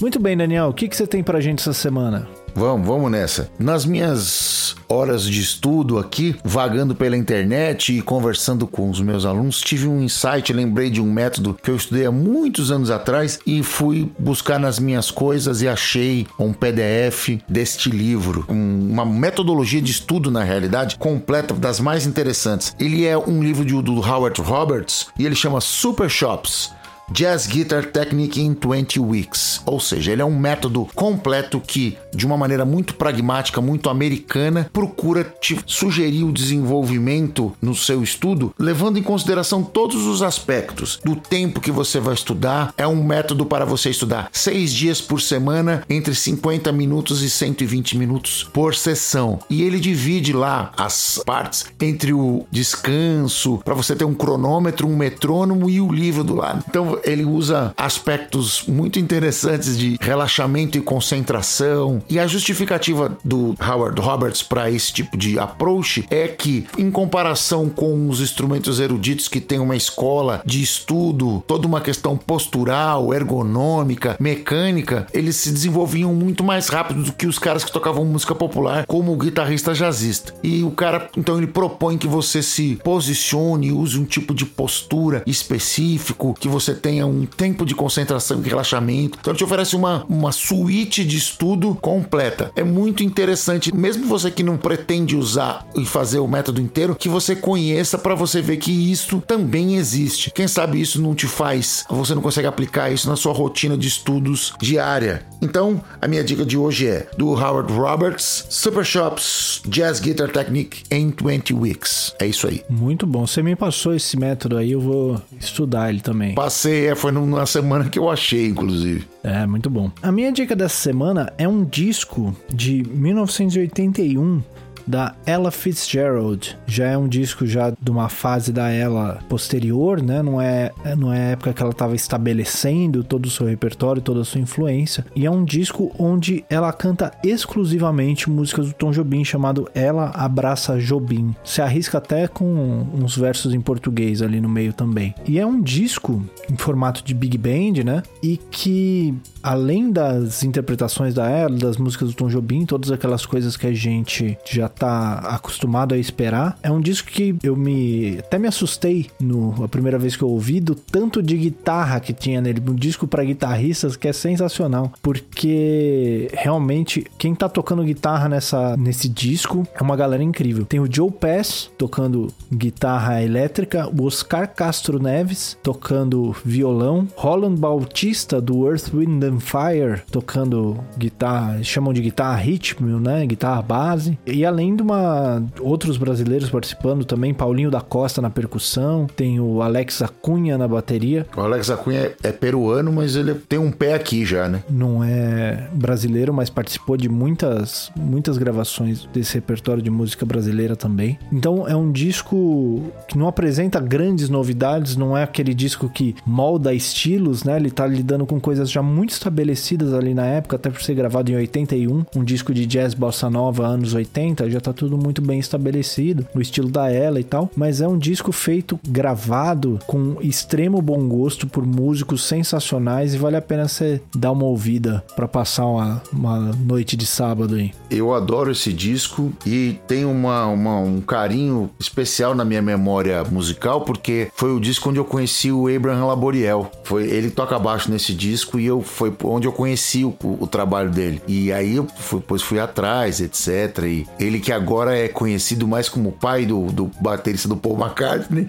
Muito 0.00 0.20
bem, 0.20 0.36
Daniel. 0.36 0.68
O 0.68 0.74
que, 0.74 0.86
que 0.86 0.96
você 0.96 1.06
tem 1.06 1.22
pra 1.22 1.40
gente 1.40 1.60
essa 1.60 1.72
semana? 1.72 2.28
Vamos, 2.54 2.86
vamos 2.86 3.10
nessa. 3.10 3.50
Nas 3.58 3.84
minhas 3.84 4.76
horas 4.88 5.24
de 5.24 5.40
estudo 5.40 5.98
aqui, 5.98 6.36
vagando 6.44 6.94
pela 6.94 7.16
internet 7.16 7.96
e 7.98 8.00
conversando 8.00 8.66
com 8.66 8.88
os 8.88 9.00
meus 9.00 9.24
alunos, 9.24 9.60
tive 9.60 9.88
um 9.88 10.02
insight, 10.02 10.52
lembrei 10.52 10.88
de 10.88 11.00
um 11.00 11.12
método 11.12 11.58
que 11.60 11.70
eu 11.70 11.76
estudei 11.76 12.06
há 12.06 12.12
muitos 12.12 12.70
anos 12.70 12.90
atrás 12.90 13.40
e 13.44 13.62
fui 13.62 14.10
buscar 14.18 14.60
nas 14.60 14.78
minhas 14.78 15.10
coisas 15.10 15.62
e 15.62 15.68
achei 15.68 16.26
um 16.38 16.52
PDF 16.52 17.40
deste 17.48 17.90
livro, 17.90 18.46
um, 18.48 18.88
uma 18.92 19.04
metodologia 19.04 19.82
de 19.82 19.90
estudo 19.90 20.30
na 20.30 20.44
realidade 20.44 20.96
completa 20.96 21.54
das 21.54 21.80
mais 21.80 22.06
interessantes. 22.06 22.74
Ele 22.78 23.04
é 23.04 23.18
um 23.18 23.42
livro 23.42 23.64
de, 23.64 23.74
do 23.82 23.94
Howard 23.94 24.40
Roberts 24.40 25.08
e 25.18 25.26
ele 25.26 25.34
chama 25.34 25.60
Super 25.60 26.08
Shops. 26.08 26.70
Jazz 27.10 27.46
Guitar 27.46 27.84
Technique 27.84 28.40
in 28.40 28.54
20 28.54 29.00
Weeks. 29.00 29.62
Ou 29.66 29.78
seja, 29.78 30.12
ele 30.12 30.22
é 30.22 30.24
um 30.24 30.38
método 30.38 30.88
completo 30.94 31.60
que, 31.60 31.96
de 32.14 32.26
uma 32.26 32.36
maneira 32.36 32.64
muito 32.64 32.94
pragmática, 32.94 33.60
muito 33.60 33.90
americana, 33.90 34.68
procura 34.72 35.24
te 35.24 35.58
sugerir 35.66 36.24
o 36.24 36.32
desenvolvimento 36.32 37.52
no 37.60 37.74
seu 37.74 38.02
estudo, 38.02 38.54
levando 38.58 38.98
em 38.98 39.02
consideração 39.02 39.62
todos 39.62 40.06
os 40.06 40.22
aspectos 40.22 41.00
do 41.04 41.16
tempo 41.16 41.60
que 41.60 41.70
você 41.70 42.00
vai 42.00 42.14
estudar. 42.14 42.72
É 42.76 42.86
um 42.86 43.02
método 43.02 43.46
para 43.46 43.64
você 43.64 43.90
estudar 43.90 44.28
seis 44.32 44.72
dias 44.72 45.00
por 45.00 45.20
semana, 45.20 45.84
entre 45.88 46.14
50 46.14 46.72
minutos 46.72 47.22
e 47.22 47.30
120 47.30 47.96
minutos 47.96 48.44
por 48.52 48.74
sessão. 48.74 49.38
E 49.48 49.62
ele 49.62 49.78
divide 49.78 50.32
lá 50.32 50.72
as 50.76 51.20
partes 51.24 51.66
entre 51.80 52.12
o 52.12 52.46
descanso, 52.50 53.58
para 53.64 53.74
você 53.74 53.94
ter 53.94 54.04
um 54.04 54.14
cronômetro, 54.14 54.88
um 54.88 54.96
metrônomo 54.96 55.68
e 55.68 55.80
o 55.80 55.92
livro 55.92 56.24
do 56.24 56.34
lado. 56.34 56.64
Então, 56.68 56.93
ele 57.04 57.24
usa 57.24 57.72
aspectos 57.76 58.64
muito 58.66 58.98
interessantes 58.98 59.76
de 59.76 59.96
relaxamento 60.00 60.78
e 60.78 60.80
concentração. 60.80 62.02
E 62.08 62.18
a 62.18 62.26
justificativa 62.26 63.16
do 63.24 63.54
Howard 63.60 64.00
Roberts 64.00 64.42
para 64.42 64.70
esse 64.70 64.92
tipo 64.92 65.16
de 65.16 65.38
approach 65.38 66.06
é 66.10 66.28
que, 66.28 66.66
em 66.78 66.90
comparação 66.90 67.68
com 67.68 68.08
os 68.08 68.20
instrumentos 68.20 68.80
eruditos 68.80 69.28
que 69.28 69.40
têm 69.40 69.58
uma 69.58 69.76
escola 69.76 70.42
de 70.44 70.62
estudo, 70.62 71.42
toda 71.46 71.66
uma 71.66 71.80
questão 71.80 72.16
postural, 72.16 73.12
ergonômica, 73.12 74.16
mecânica, 74.20 75.06
eles 75.12 75.36
se 75.36 75.50
desenvolviam 75.50 76.14
muito 76.14 76.44
mais 76.44 76.68
rápido 76.68 77.02
do 77.02 77.12
que 77.12 77.26
os 77.26 77.38
caras 77.38 77.64
que 77.64 77.72
tocavam 77.72 78.04
música 78.04 78.34
popular, 78.34 78.86
como 78.86 79.12
o 79.12 79.16
guitarrista 79.16 79.74
jazzista. 79.74 80.34
E 80.42 80.62
o 80.62 80.70
cara, 80.70 81.08
então, 81.16 81.38
ele 81.38 81.46
propõe 81.46 81.98
que 81.98 82.06
você 82.06 82.42
se 82.42 82.76
posicione, 82.82 83.72
use 83.72 83.98
um 83.98 84.04
tipo 84.04 84.34
de 84.34 84.44
postura 84.44 85.22
específico, 85.26 86.34
que 86.38 86.48
você 86.48 86.74
tenha 86.84 87.06
um 87.06 87.24
tempo 87.24 87.64
de 87.64 87.74
concentração 87.74 88.42
e 88.44 88.46
relaxamento. 88.46 89.16
Então 89.18 89.30
ele 89.30 89.38
te 89.38 89.44
oferece 89.44 89.74
uma, 89.74 90.04
uma 90.06 90.30
suíte 90.32 91.02
de 91.02 91.16
estudo 91.16 91.74
completa. 91.74 92.52
É 92.54 92.62
muito 92.62 93.02
interessante, 93.02 93.74
mesmo 93.74 94.06
você 94.06 94.30
que 94.30 94.42
não 94.42 94.58
pretende 94.58 95.16
usar 95.16 95.66
e 95.74 95.86
fazer 95.86 96.18
o 96.18 96.28
método 96.28 96.60
inteiro, 96.60 96.94
que 96.94 97.08
você 97.08 97.34
conheça 97.34 97.96
para 97.96 98.14
você 98.14 98.42
ver 98.42 98.58
que 98.58 98.70
isso 98.70 99.22
também 99.26 99.76
existe. 99.76 100.30
Quem 100.30 100.46
sabe 100.46 100.78
isso 100.78 101.00
não 101.00 101.14
te 101.14 101.26
faz, 101.26 101.86
você 101.88 102.14
não 102.14 102.20
consegue 102.20 102.46
aplicar 102.46 102.92
isso 102.92 103.08
na 103.08 103.16
sua 103.16 103.32
rotina 103.32 103.78
de 103.78 103.88
estudos 103.88 104.52
diária. 104.60 105.24
Então, 105.40 105.82
a 106.02 106.06
minha 106.06 106.22
dica 106.22 106.44
de 106.44 106.58
hoje 106.58 106.86
é 106.86 107.08
do 107.16 107.28
Howard 107.28 107.72
Roberts, 107.72 108.46
Super 108.50 108.84
Shops 108.84 109.62
Jazz 109.66 110.00
Guitar 110.00 110.28
Technique 110.28 110.82
in 110.90 111.14
20 111.18 111.54
Weeks. 111.54 112.14
É 112.18 112.26
isso 112.26 112.46
aí. 112.46 112.62
Muito 112.68 113.06
bom. 113.06 113.26
Você 113.26 113.42
me 113.42 113.56
passou 113.56 113.94
esse 113.94 114.18
método 114.18 114.58
aí, 114.58 114.72
eu 114.72 114.80
vou 114.82 115.20
estudar 115.40 115.88
ele 115.88 116.00
também. 116.00 116.34
Passei 116.34 116.73
é, 116.74 116.94
foi 116.94 117.12
numa 117.12 117.46
semana 117.46 117.88
que 117.88 117.98
eu 117.98 118.10
achei, 118.10 118.48
inclusive. 118.48 119.06
É, 119.22 119.46
muito 119.46 119.70
bom. 119.70 119.90
A 120.02 120.12
minha 120.12 120.32
dica 120.32 120.54
dessa 120.54 120.76
semana 120.76 121.32
é 121.38 121.48
um 121.48 121.64
disco 121.64 122.34
de 122.52 122.82
1981 122.90 124.42
da 124.86 125.14
Ella 125.26 125.50
Fitzgerald. 125.50 126.56
Já 126.66 126.86
é 126.88 126.98
um 126.98 127.08
disco 127.08 127.46
já 127.46 127.70
de 127.70 127.90
uma 127.90 128.08
fase 128.08 128.52
da 128.52 128.70
Ella 128.70 129.18
posterior, 129.28 130.02
né? 130.02 130.22
Não 130.22 130.40
é, 130.40 130.72
não 130.96 131.12
é 131.12 131.18
a 131.18 131.30
época 131.30 131.52
que 131.52 131.62
ela 131.62 131.72
estava 131.72 131.94
estabelecendo 131.94 133.02
todo 133.02 133.26
o 133.26 133.30
seu 133.30 133.46
repertório, 133.46 134.02
toda 134.02 134.20
a 134.20 134.24
sua 134.24 134.40
influência. 134.40 135.04
E 135.14 135.26
é 135.26 135.30
um 135.30 135.44
disco 135.44 135.92
onde 135.98 136.44
ela 136.48 136.72
canta 136.72 137.12
exclusivamente 137.22 138.30
músicas 138.30 138.68
do 138.68 138.72
Tom 138.72 138.90
Jobim, 138.90 139.24
chamado 139.24 139.68
Ela 139.74 140.10
Abraça 140.14 140.78
Jobim. 140.78 141.34
Se 141.44 141.60
arrisca 141.62 141.98
até 141.98 142.26
com 142.26 142.86
uns 142.94 143.16
versos 143.16 143.54
em 143.54 143.60
português 143.60 144.22
ali 144.22 144.40
no 144.40 144.48
meio 144.48 144.72
também. 144.72 145.14
E 145.26 145.38
é 145.38 145.46
um 145.46 145.60
disco 145.60 146.24
em 146.50 146.56
formato 146.56 147.02
de 147.02 147.14
big 147.14 147.38
band, 147.38 147.84
né? 147.84 148.02
E 148.22 148.36
que 148.36 149.14
além 149.42 149.90
das 149.90 150.42
interpretações 150.42 151.14
da 151.14 151.28
Ella, 151.28 151.56
das 151.56 151.76
músicas 151.76 152.08
do 152.08 152.14
Tom 152.14 152.28
Jobim, 152.28 152.64
todas 152.64 152.90
aquelas 152.90 153.26
coisas 153.26 153.56
que 153.56 153.66
a 153.66 153.72
gente 153.72 154.38
já 154.44 154.68
tá 154.74 155.18
acostumado 155.18 155.94
a 155.94 155.98
esperar. 155.98 156.58
É 156.62 156.70
um 156.70 156.80
disco 156.80 157.10
que 157.10 157.36
eu 157.42 157.56
me 157.56 158.18
até 158.18 158.38
me 158.38 158.48
assustei 158.48 159.10
no 159.20 159.64
a 159.64 159.68
primeira 159.68 159.98
vez 159.98 160.16
que 160.16 160.22
eu 160.22 160.28
ouvi 160.28 160.60
do 160.60 160.74
tanto 160.74 161.22
de 161.22 161.36
guitarra 161.36 162.00
que 162.00 162.12
tinha 162.12 162.40
nele, 162.40 162.62
um 162.66 162.74
disco 162.74 163.06
para 163.06 163.24
guitarristas 163.24 163.96
que 163.96 164.08
é 164.08 164.12
sensacional, 164.12 164.92
porque 165.02 166.30
realmente 166.32 167.06
quem 167.18 167.34
tá 167.34 167.48
tocando 167.48 167.82
guitarra 167.84 168.28
nessa 168.28 168.76
nesse 168.76 169.08
disco 169.08 169.66
é 169.74 169.82
uma 169.82 169.96
galera 169.96 170.22
incrível. 170.22 170.64
Tem 170.64 170.80
o 170.80 170.88
Joe 170.90 171.10
Pass 171.10 171.70
tocando 171.78 172.28
guitarra 172.52 173.22
elétrica, 173.22 173.88
o 173.88 174.04
Oscar 174.04 174.52
Castro 174.54 175.02
Neves 175.02 175.56
tocando 175.62 176.34
violão, 176.44 177.08
Roland 177.16 177.56
Bautista 177.56 178.40
do 178.40 178.68
Earth, 178.68 178.92
Wind 178.92 179.22
and 179.24 179.40
Fire 179.40 180.02
tocando 180.10 180.78
guitarra, 180.98 181.62
chamam 181.62 181.92
de 181.92 182.00
guitarra 182.00 182.36
ritmo, 182.36 183.00
né? 183.00 183.26
Guitarra 183.26 183.62
base. 183.62 184.18
E 184.26 184.44
além 184.44 184.63
de 184.72 184.82
uma 184.82 185.42
outros 185.60 185.96
brasileiros 185.96 186.48
participando 186.48 187.04
também, 187.04 187.34
Paulinho 187.34 187.70
da 187.70 187.80
Costa 187.80 188.22
na 188.22 188.30
percussão, 188.30 189.06
tem 189.08 189.40
o 189.40 189.60
Alex 189.60 190.00
Acunha 190.00 190.56
na 190.56 190.68
bateria. 190.68 191.26
O 191.36 191.40
Alex 191.40 191.70
Acunha 191.70 192.00
é, 192.00 192.14
é 192.22 192.32
peruano, 192.32 192.92
mas 192.92 193.16
ele 193.16 193.34
tem 193.34 193.58
um 193.58 193.72
pé 193.72 193.94
aqui 193.94 194.24
já, 194.24 194.48
né? 194.48 194.62
Não 194.70 195.02
é 195.02 195.68
brasileiro, 195.72 196.32
mas 196.32 196.48
participou 196.48 196.96
de 196.96 197.08
muitas 197.08 197.90
muitas 197.96 198.38
gravações 198.38 199.08
desse 199.12 199.34
repertório 199.34 199.82
de 199.82 199.90
música 199.90 200.24
brasileira 200.24 200.76
também. 200.76 201.18
Então 201.32 201.66
é 201.66 201.74
um 201.74 201.90
disco 201.90 202.82
que 203.08 203.18
não 203.18 203.26
apresenta 203.26 203.80
grandes 203.80 204.28
novidades, 204.28 204.96
não 204.96 205.16
é 205.16 205.22
aquele 205.22 205.54
disco 205.54 205.88
que 205.88 206.14
molda 206.24 206.72
estilos, 206.72 207.42
né? 207.42 207.56
Ele 207.56 207.70
tá 207.70 207.86
lidando 207.86 208.26
com 208.26 208.40
coisas 208.40 208.70
já 208.70 208.82
muito 208.82 209.10
estabelecidas 209.10 209.92
ali 209.92 210.14
na 210.14 210.26
época, 210.26 210.56
até 210.56 210.70
por 210.70 210.82
ser 210.82 210.94
gravado 210.94 211.30
em 211.30 211.36
81, 211.36 212.04
um 212.16 212.24
disco 212.24 212.52
de 212.52 212.66
jazz 212.66 212.94
bossa 212.94 213.28
nova 213.28 213.66
anos 213.66 213.94
80, 213.94 214.50
já 214.54 214.60
tá 214.60 214.72
tudo 214.72 214.96
muito 214.96 215.20
bem 215.20 215.40
estabelecido, 215.40 216.26
no 216.32 216.40
estilo 216.40 216.68
da 216.68 216.90
ela 216.90 217.18
e 217.18 217.24
tal, 217.24 217.50
mas 217.56 217.80
é 217.80 217.88
um 217.88 217.98
disco 217.98 218.30
feito 218.30 218.78
gravado 218.86 219.80
com 219.86 220.16
extremo 220.20 220.80
bom 220.80 221.08
gosto 221.08 221.46
por 221.46 221.66
músicos 221.66 222.24
sensacionais 222.24 223.14
e 223.14 223.18
vale 223.18 223.36
a 223.36 223.42
pena 223.42 223.66
você 223.66 224.00
dar 224.14 224.30
uma 224.30 224.44
ouvida 224.44 225.04
para 225.16 225.26
passar 225.26 225.66
uma, 225.66 226.02
uma 226.12 226.38
noite 226.52 226.96
de 226.96 227.04
sábado 227.04 227.56
aí. 227.56 227.72
Eu 227.90 228.14
adoro 228.14 228.52
esse 228.52 228.72
disco 228.72 229.32
e 229.44 229.78
tem 229.88 230.04
uma, 230.04 230.46
uma, 230.46 230.78
um 230.78 231.00
carinho 231.00 231.70
especial 231.78 232.34
na 232.34 232.44
minha 232.44 232.62
memória 232.62 233.24
musical 233.24 233.80
porque 233.80 234.28
foi 234.34 234.54
o 234.54 234.60
disco 234.60 234.88
onde 234.88 234.98
eu 234.98 235.04
conheci 235.04 235.50
o 235.50 235.66
Abraham 235.66 236.06
Laboriel. 236.06 236.70
Foi 236.84 237.04
ele 237.04 237.30
toca 237.30 237.58
baixo 237.58 237.90
nesse 237.90 238.14
disco 238.14 238.58
e 238.58 238.66
eu 238.66 238.82
foi 238.82 239.12
onde 239.24 239.48
eu 239.48 239.52
conheci 239.52 240.04
o, 240.04 240.14
o 240.22 240.46
trabalho 240.46 240.90
dele. 240.90 241.20
E 241.26 241.52
aí 241.52 241.76
eu 241.76 241.86
fui, 241.96 242.20
depois 242.20 242.42
fui 242.42 242.60
atrás, 242.60 243.20
etc. 243.20 243.84
E 243.84 244.06
ele 244.20 244.43
que 244.44 244.52
agora 244.52 244.94
é 244.94 245.08
conhecido 245.08 245.66
mais 245.66 245.88
como 245.88 246.12
pai 246.12 246.44
do, 246.44 246.66
do 246.66 246.90
baterista 247.00 247.48
do 247.48 247.56
Paul 247.56 247.80
McCartney, 247.80 248.46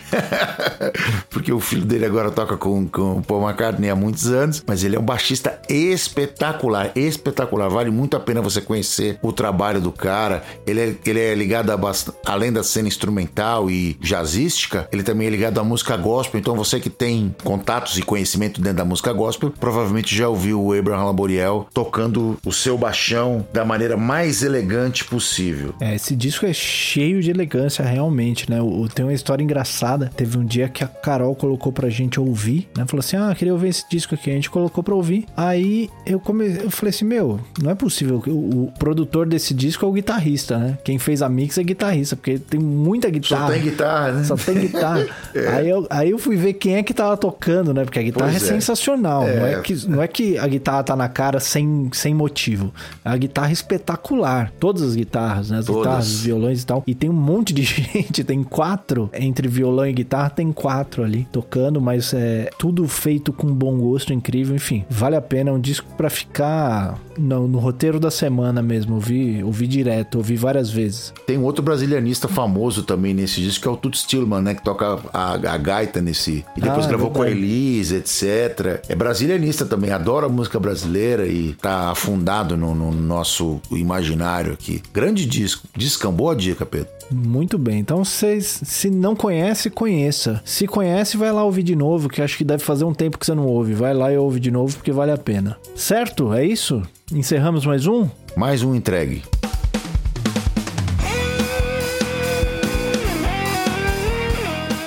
porque 1.32 1.54
o 1.54 1.60
filho 1.62 1.86
dele 1.86 2.06
agora 2.06 2.30
toca 2.30 2.58
com, 2.58 2.86
com 2.86 3.20
o 3.20 3.24
Paul 3.24 3.48
McCartney 3.48 3.89
há 3.89 3.96
muitos 3.96 4.28
anos. 4.28 4.62
Mas 4.68 4.84
ele 4.84 4.98
é 4.98 5.00
um 5.00 5.06
baixista 5.06 5.58
espetacular, 5.70 6.91
espetacular. 6.96 7.70
Vale 7.70 7.91
muito 7.91 8.18
a 8.18 8.20
pena 8.20 8.41
você 8.41 8.60
conhecer 8.60 9.18
o 9.22 9.32
trabalho 9.32 9.80
do 9.80 9.91
cara. 9.91 10.43
Ele 10.68 10.82
é, 10.82 10.96
ele 11.06 11.20
é 11.22 11.34
ligado 11.34 11.72
a 11.72 11.78
além 12.26 12.52
da 12.52 12.64
cena 12.64 12.88
instrumental 12.88 13.70
e 13.70 13.93
jazzística, 14.02 14.89
ele 14.91 15.04
também 15.04 15.28
é 15.28 15.30
ligado 15.30 15.60
à 15.60 15.64
música 15.64 15.96
gospel. 15.96 16.39
Então 16.39 16.56
você 16.56 16.80
que 16.80 16.89
tem 16.89 17.34
contatos 17.43 17.98
e 17.98 18.02
conhecimento 18.02 18.60
dentro 18.60 18.80
da 18.80 18.86
música 18.86 19.14
gospel, 19.14 19.54
provavelmente 19.58 20.14
já 20.14 20.28
ouviu 20.28 20.62
o 20.62 20.74
Abraham 20.74 21.06
Laboriel 21.06 21.68
tocando 21.74 22.38
o 22.46 22.52
seu 22.52 22.78
baixão 22.78 23.48
da 23.54 23.64
maneira 23.64 23.96
mais 23.96 24.43
elegante 24.43 25.06
possível. 25.06 25.74
É, 25.86 25.93
esse 25.93 26.15
disco 26.15 26.47
é 26.47 26.53
cheio 26.53 27.21
de 27.21 27.29
elegância 27.29 27.86
realmente, 27.86 28.49
né? 28.49 28.59
O, 28.59 28.88
tem 28.89 29.05
uma 29.05 29.13
história 29.13 29.43
engraçada. 29.43 30.09
Teve 30.15 30.36
um 30.36 30.43
dia 30.43 30.67
que 30.67 30.83
a 30.83 30.88
Carol 30.88 31.36
colocou 31.36 31.71
pra 31.71 31.89
gente 31.89 32.19
ouvir, 32.19 32.67
né? 32.75 32.86
Falou 32.88 33.01
assim: 33.01 33.17
"Ah, 33.17 33.36
queria 33.38 33.53
ouvir 33.53 33.67
esse 33.67 33.88
disco 33.88 34.15
aqui". 34.15 34.31
A 34.31 34.33
gente 34.33 34.49
colocou 34.49 34.83
pra 34.83 34.95
ouvir. 34.95 35.27
Aí 35.38 35.88
eu 36.03 36.19
come... 36.19 36.57
eu 36.63 36.71
falei 36.71 36.89
assim: 36.89 37.05
"Meu, 37.05 37.39
não 37.61 37.69
é 37.69 37.75
possível 37.75 38.23
o, 38.25 38.63
o 38.63 38.71
produtor 38.79 39.27
desse 39.27 39.53
disco 39.53 39.86
é 39.86 39.88
o 39.88 39.91
guitarrista, 39.91 40.57
né? 40.57 40.77
Quem 40.83 40.97
fez 40.97 41.21
a 41.21 41.29
mix 41.29 41.55
é 41.59 41.63
guitarrista, 41.63 42.15
porque 42.15 42.39
tem 42.39 42.59
muita 42.59 43.07
guitarra. 43.11 43.45
Só 43.45 43.53
tem 43.53 43.61
guitarra, 43.61 44.11
né? 44.11 44.23
Só 44.23 44.36
tem 44.36 44.55
guitarra. 44.55 45.07
é. 45.36 45.47
aí, 45.49 45.69
eu, 45.69 45.88
aí 45.91 46.09
eu 46.09 46.17
fui 46.17 46.36
ver 46.36 46.53
quem 46.53 46.77
é 46.77 46.83
que 46.83 46.95
tava 46.95 47.15
tocando, 47.15 47.75
né? 47.75 47.83
Porque 47.83 47.99
a 47.99 48.03
guitarra 48.03 48.33
é, 48.33 48.38
é, 48.38 48.39
sensacional. 48.39 49.27
É. 49.27 49.39
Não, 49.39 49.45
é 49.45 49.61
que, 49.61 49.88
não 49.88 50.01
é 50.01 50.07
que 50.07 50.36
a 50.39 50.47
guitarra 50.47 50.83
tá 50.83 50.95
na 50.95 51.07
cara 51.07 51.39
sem, 51.39 51.91
sem 51.93 52.15
motivo. 52.15 52.73
A 53.03 53.15
guitarra 53.15 53.49
é 53.49 53.53
espetacular. 53.53 54.51
Todas 54.59 54.81
as 54.81 54.95
guitarras, 54.95 55.51
né? 55.51 55.61
As 55.66 55.76
Todas. 55.76 55.84
guitarras, 55.84 56.07
os 56.07 56.22
violões 56.22 56.61
e 56.61 56.66
tal. 56.66 56.84
E 56.86 56.95
tem 56.95 57.09
um 57.09 57.13
monte 57.13 57.53
de 57.53 57.63
gente, 57.66 58.24
tem 58.24 58.43
quatro. 58.43 59.09
Entre 59.13 59.47
violão 59.47 59.88
e 59.88 59.93
guitarra, 59.93 60.30
tem 60.30 60.51
quatro 60.51 61.03
ali 61.03 61.28
tocando, 61.32 61.82
mas 61.82 62.13
é 62.13 62.49
tudo 62.57 62.88
feito 62.88 63.34
com 63.34 63.47
bom 63.47 63.78
gosto, 63.78 64.13
incrível. 64.13 64.55
Enfim, 64.55 64.86
vale 64.89 65.16
a 65.16 65.22
pena. 65.22 65.49
É 65.49 65.53
um 65.53 65.59
disco 65.59 65.88
para 65.97 66.09
ficar 66.09 66.99
no, 67.18 67.47
no, 67.47 67.59
roteiro 67.59 67.99
da 67.99 68.11
semana 68.11 68.61
mesmo. 68.61 68.95
Ouvi, 68.95 69.43
ouvi 69.43 69.68
direto, 69.68 70.18
ouvi 70.18 70.36
várias 70.36 70.70
vezes. 70.70 71.13
Tem 71.26 71.38
um 71.38 71.43
outro 71.43 71.63
brasilianista 71.63 72.28
famoso 72.28 72.84
também 72.84 73.13
nesse 73.13 73.41
disco, 73.41 73.63
que 73.63 73.68
é 73.68 73.72
o 73.72 73.78
Toots 73.78 74.01
Stillman, 74.01 74.41
né? 74.41 74.55
Que 74.55 74.63
toca 74.63 74.99
a, 75.13 75.34
a 75.34 75.57
gaita 75.57 76.01
nesse. 76.01 76.45
E 76.55 76.61
depois 76.61 76.86
ah, 76.86 76.89
gravou 76.89 77.09
é 77.09 77.13
com 77.13 77.22
a 77.22 77.30
Elise, 77.30 77.95
etc. 77.95 78.82
É 78.88 78.95
brasilianista 78.95 79.66
também, 79.66 79.91
adora 79.91 80.28
música 80.30 80.59
brasileira 80.59 81.26
e 81.26 81.53
tá 81.53 81.91
afundado 81.91 82.57
no, 82.57 82.76
no 82.76 82.91
nosso 82.91 83.59
imaginário 83.72 84.53
aqui. 84.53 84.82
Grande 84.93 85.26
disco. 85.26 85.55
Discão, 85.76 86.12
boa 86.12 86.36
dica, 86.36 86.66
Pedro. 86.66 86.89
Muito 87.12 87.58
bem. 87.58 87.80
Então, 87.80 88.03
vocês, 88.03 88.62
se 88.64 88.89
não 88.89 89.16
conhece, 89.16 89.70
conheça. 89.70 90.41
Se 90.45 90.68
conhece, 90.68 91.18
vai 91.18 91.32
lá 91.32 91.43
ouvir 91.43 91.64
de 91.64 91.76
novo, 91.76 92.10
que 92.10 92.22
acho 92.22 92.38
que 92.38 92.43
deve 92.43 92.64
fazer 92.64 92.86
um 92.86 92.93
tempo 92.93 93.18
que 93.18 93.26
você 93.26 93.36
não 93.36 93.45
ouve. 93.45 93.74
Vai 93.74 93.93
lá 93.93 94.12
e 94.12 94.18
ouve 94.18 94.39
de 94.39 94.51
novo, 94.51 94.76
porque 94.76 94.91
vale 94.91 95.12
a 95.12 95.18
pena. 95.18 95.58
Certo? 95.76 96.34
É 96.34 96.43
isso? 96.45 96.82
Encerramos 97.12 97.66
mais 97.66 97.86
um? 97.86 98.10
Mais 98.36 98.64
um 98.64 98.76
entregue. 98.76 99.22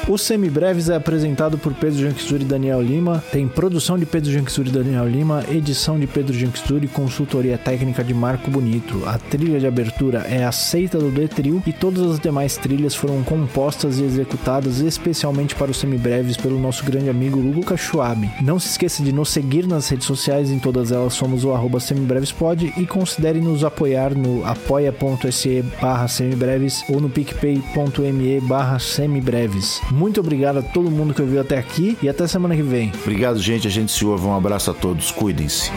O 0.09 0.17
Semibreves 0.17 0.89
é 0.89 0.95
apresentado 0.95 1.59
por 1.59 1.75
Pedro 1.75 2.01
Janquisuri 2.01 2.43
e 2.43 2.47
Daniel 2.47 2.81
Lima, 2.81 3.23
tem 3.31 3.47
produção 3.47 3.99
de 3.99 4.07
Pedro 4.07 4.33
Janquisuri 4.33 4.71
e 4.71 4.73
Daniel 4.73 5.07
Lima, 5.07 5.45
edição 5.51 6.01
de 6.01 6.07
Pedro 6.07 6.33
Janquisuri 6.33 6.87
e 6.87 6.89
consultoria 6.89 7.59
técnica 7.59 8.03
de 8.03 8.15
Marco 8.15 8.51
Bonito. 8.51 9.03
A 9.07 9.19
trilha 9.19 9.61
de 9.61 9.67
abertura 9.67 10.21
é 10.21 10.47
aceita 10.47 10.97
do 10.97 11.11
Detril 11.11 11.63
e 11.67 11.75
todas 11.75 12.11
as 12.13 12.19
demais 12.19 12.57
trilhas 12.57 12.95
foram 12.95 13.23
compostas 13.23 13.99
e 13.99 14.03
executadas 14.03 14.81
especialmente 14.81 15.55
para 15.55 15.71
o 15.71 15.75
Semibreves 15.75 16.39
pelo 16.39 16.59
nosso 16.59 16.87
grande 16.87 17.11
amigo 17.11 17.39
Lucas 17.39 17.79
Schwab. 17.79 18.31
Não 18.41 18.59
se 18.59 18.71
esqueça 18.71 19.03
de 19.03 19.13
nos 19.13 19.29
seguir 19.29 19.67
nas 19.67 19.91
redes 19.91 20.07
sociais, 20.07 20.51
em 20.51 20.59
todas 20.59 20.91
elas 20.91 21.13
somos 21.13 21.45
o 21.45 21.53
arroba 21.53 21.81
semibrevespod 21.81 22.73
e 22.79 22.87
considere 22.87 23.43
nos 23.43 23.63
apoiar 23.63 24.15
no 24.15 24.43
apoia.se 24.47 25.63
barra 25.83 26.09
semibreves 26.09 26.83
ou 26.89 26.99
no 26.99 27.11
picpay.me 27.11 28.41
barra 28.41 28.79
semibreves. 28.79 29.79
Muito 29.99 30.21
obrigado 30.21 30.59
a 30.59 30.63
todo 30.63 30.93
mundo 30.93 31.13
que 31.13 31.21
ouviu 31.21 31.41
até 31.41 31.59
aqui 31.59 31.99
e 32.01 32.09
até 32.09 32.25
semana 32.29 32.55
que 32.55 32.63
vem. 32.63 32.93
Obrigado, 33.03 33.37
gente. 33.41 33.67
A 33.67 33.71
gente 33.71 33.91
se 33.91 34.05
ouve. 34.05 34.27
Um 34.27 34.35
abraço 34.35 34.71
a 34.71 34.75
todos. 34.75 35.11
Cuidem-se. 35.11 35.73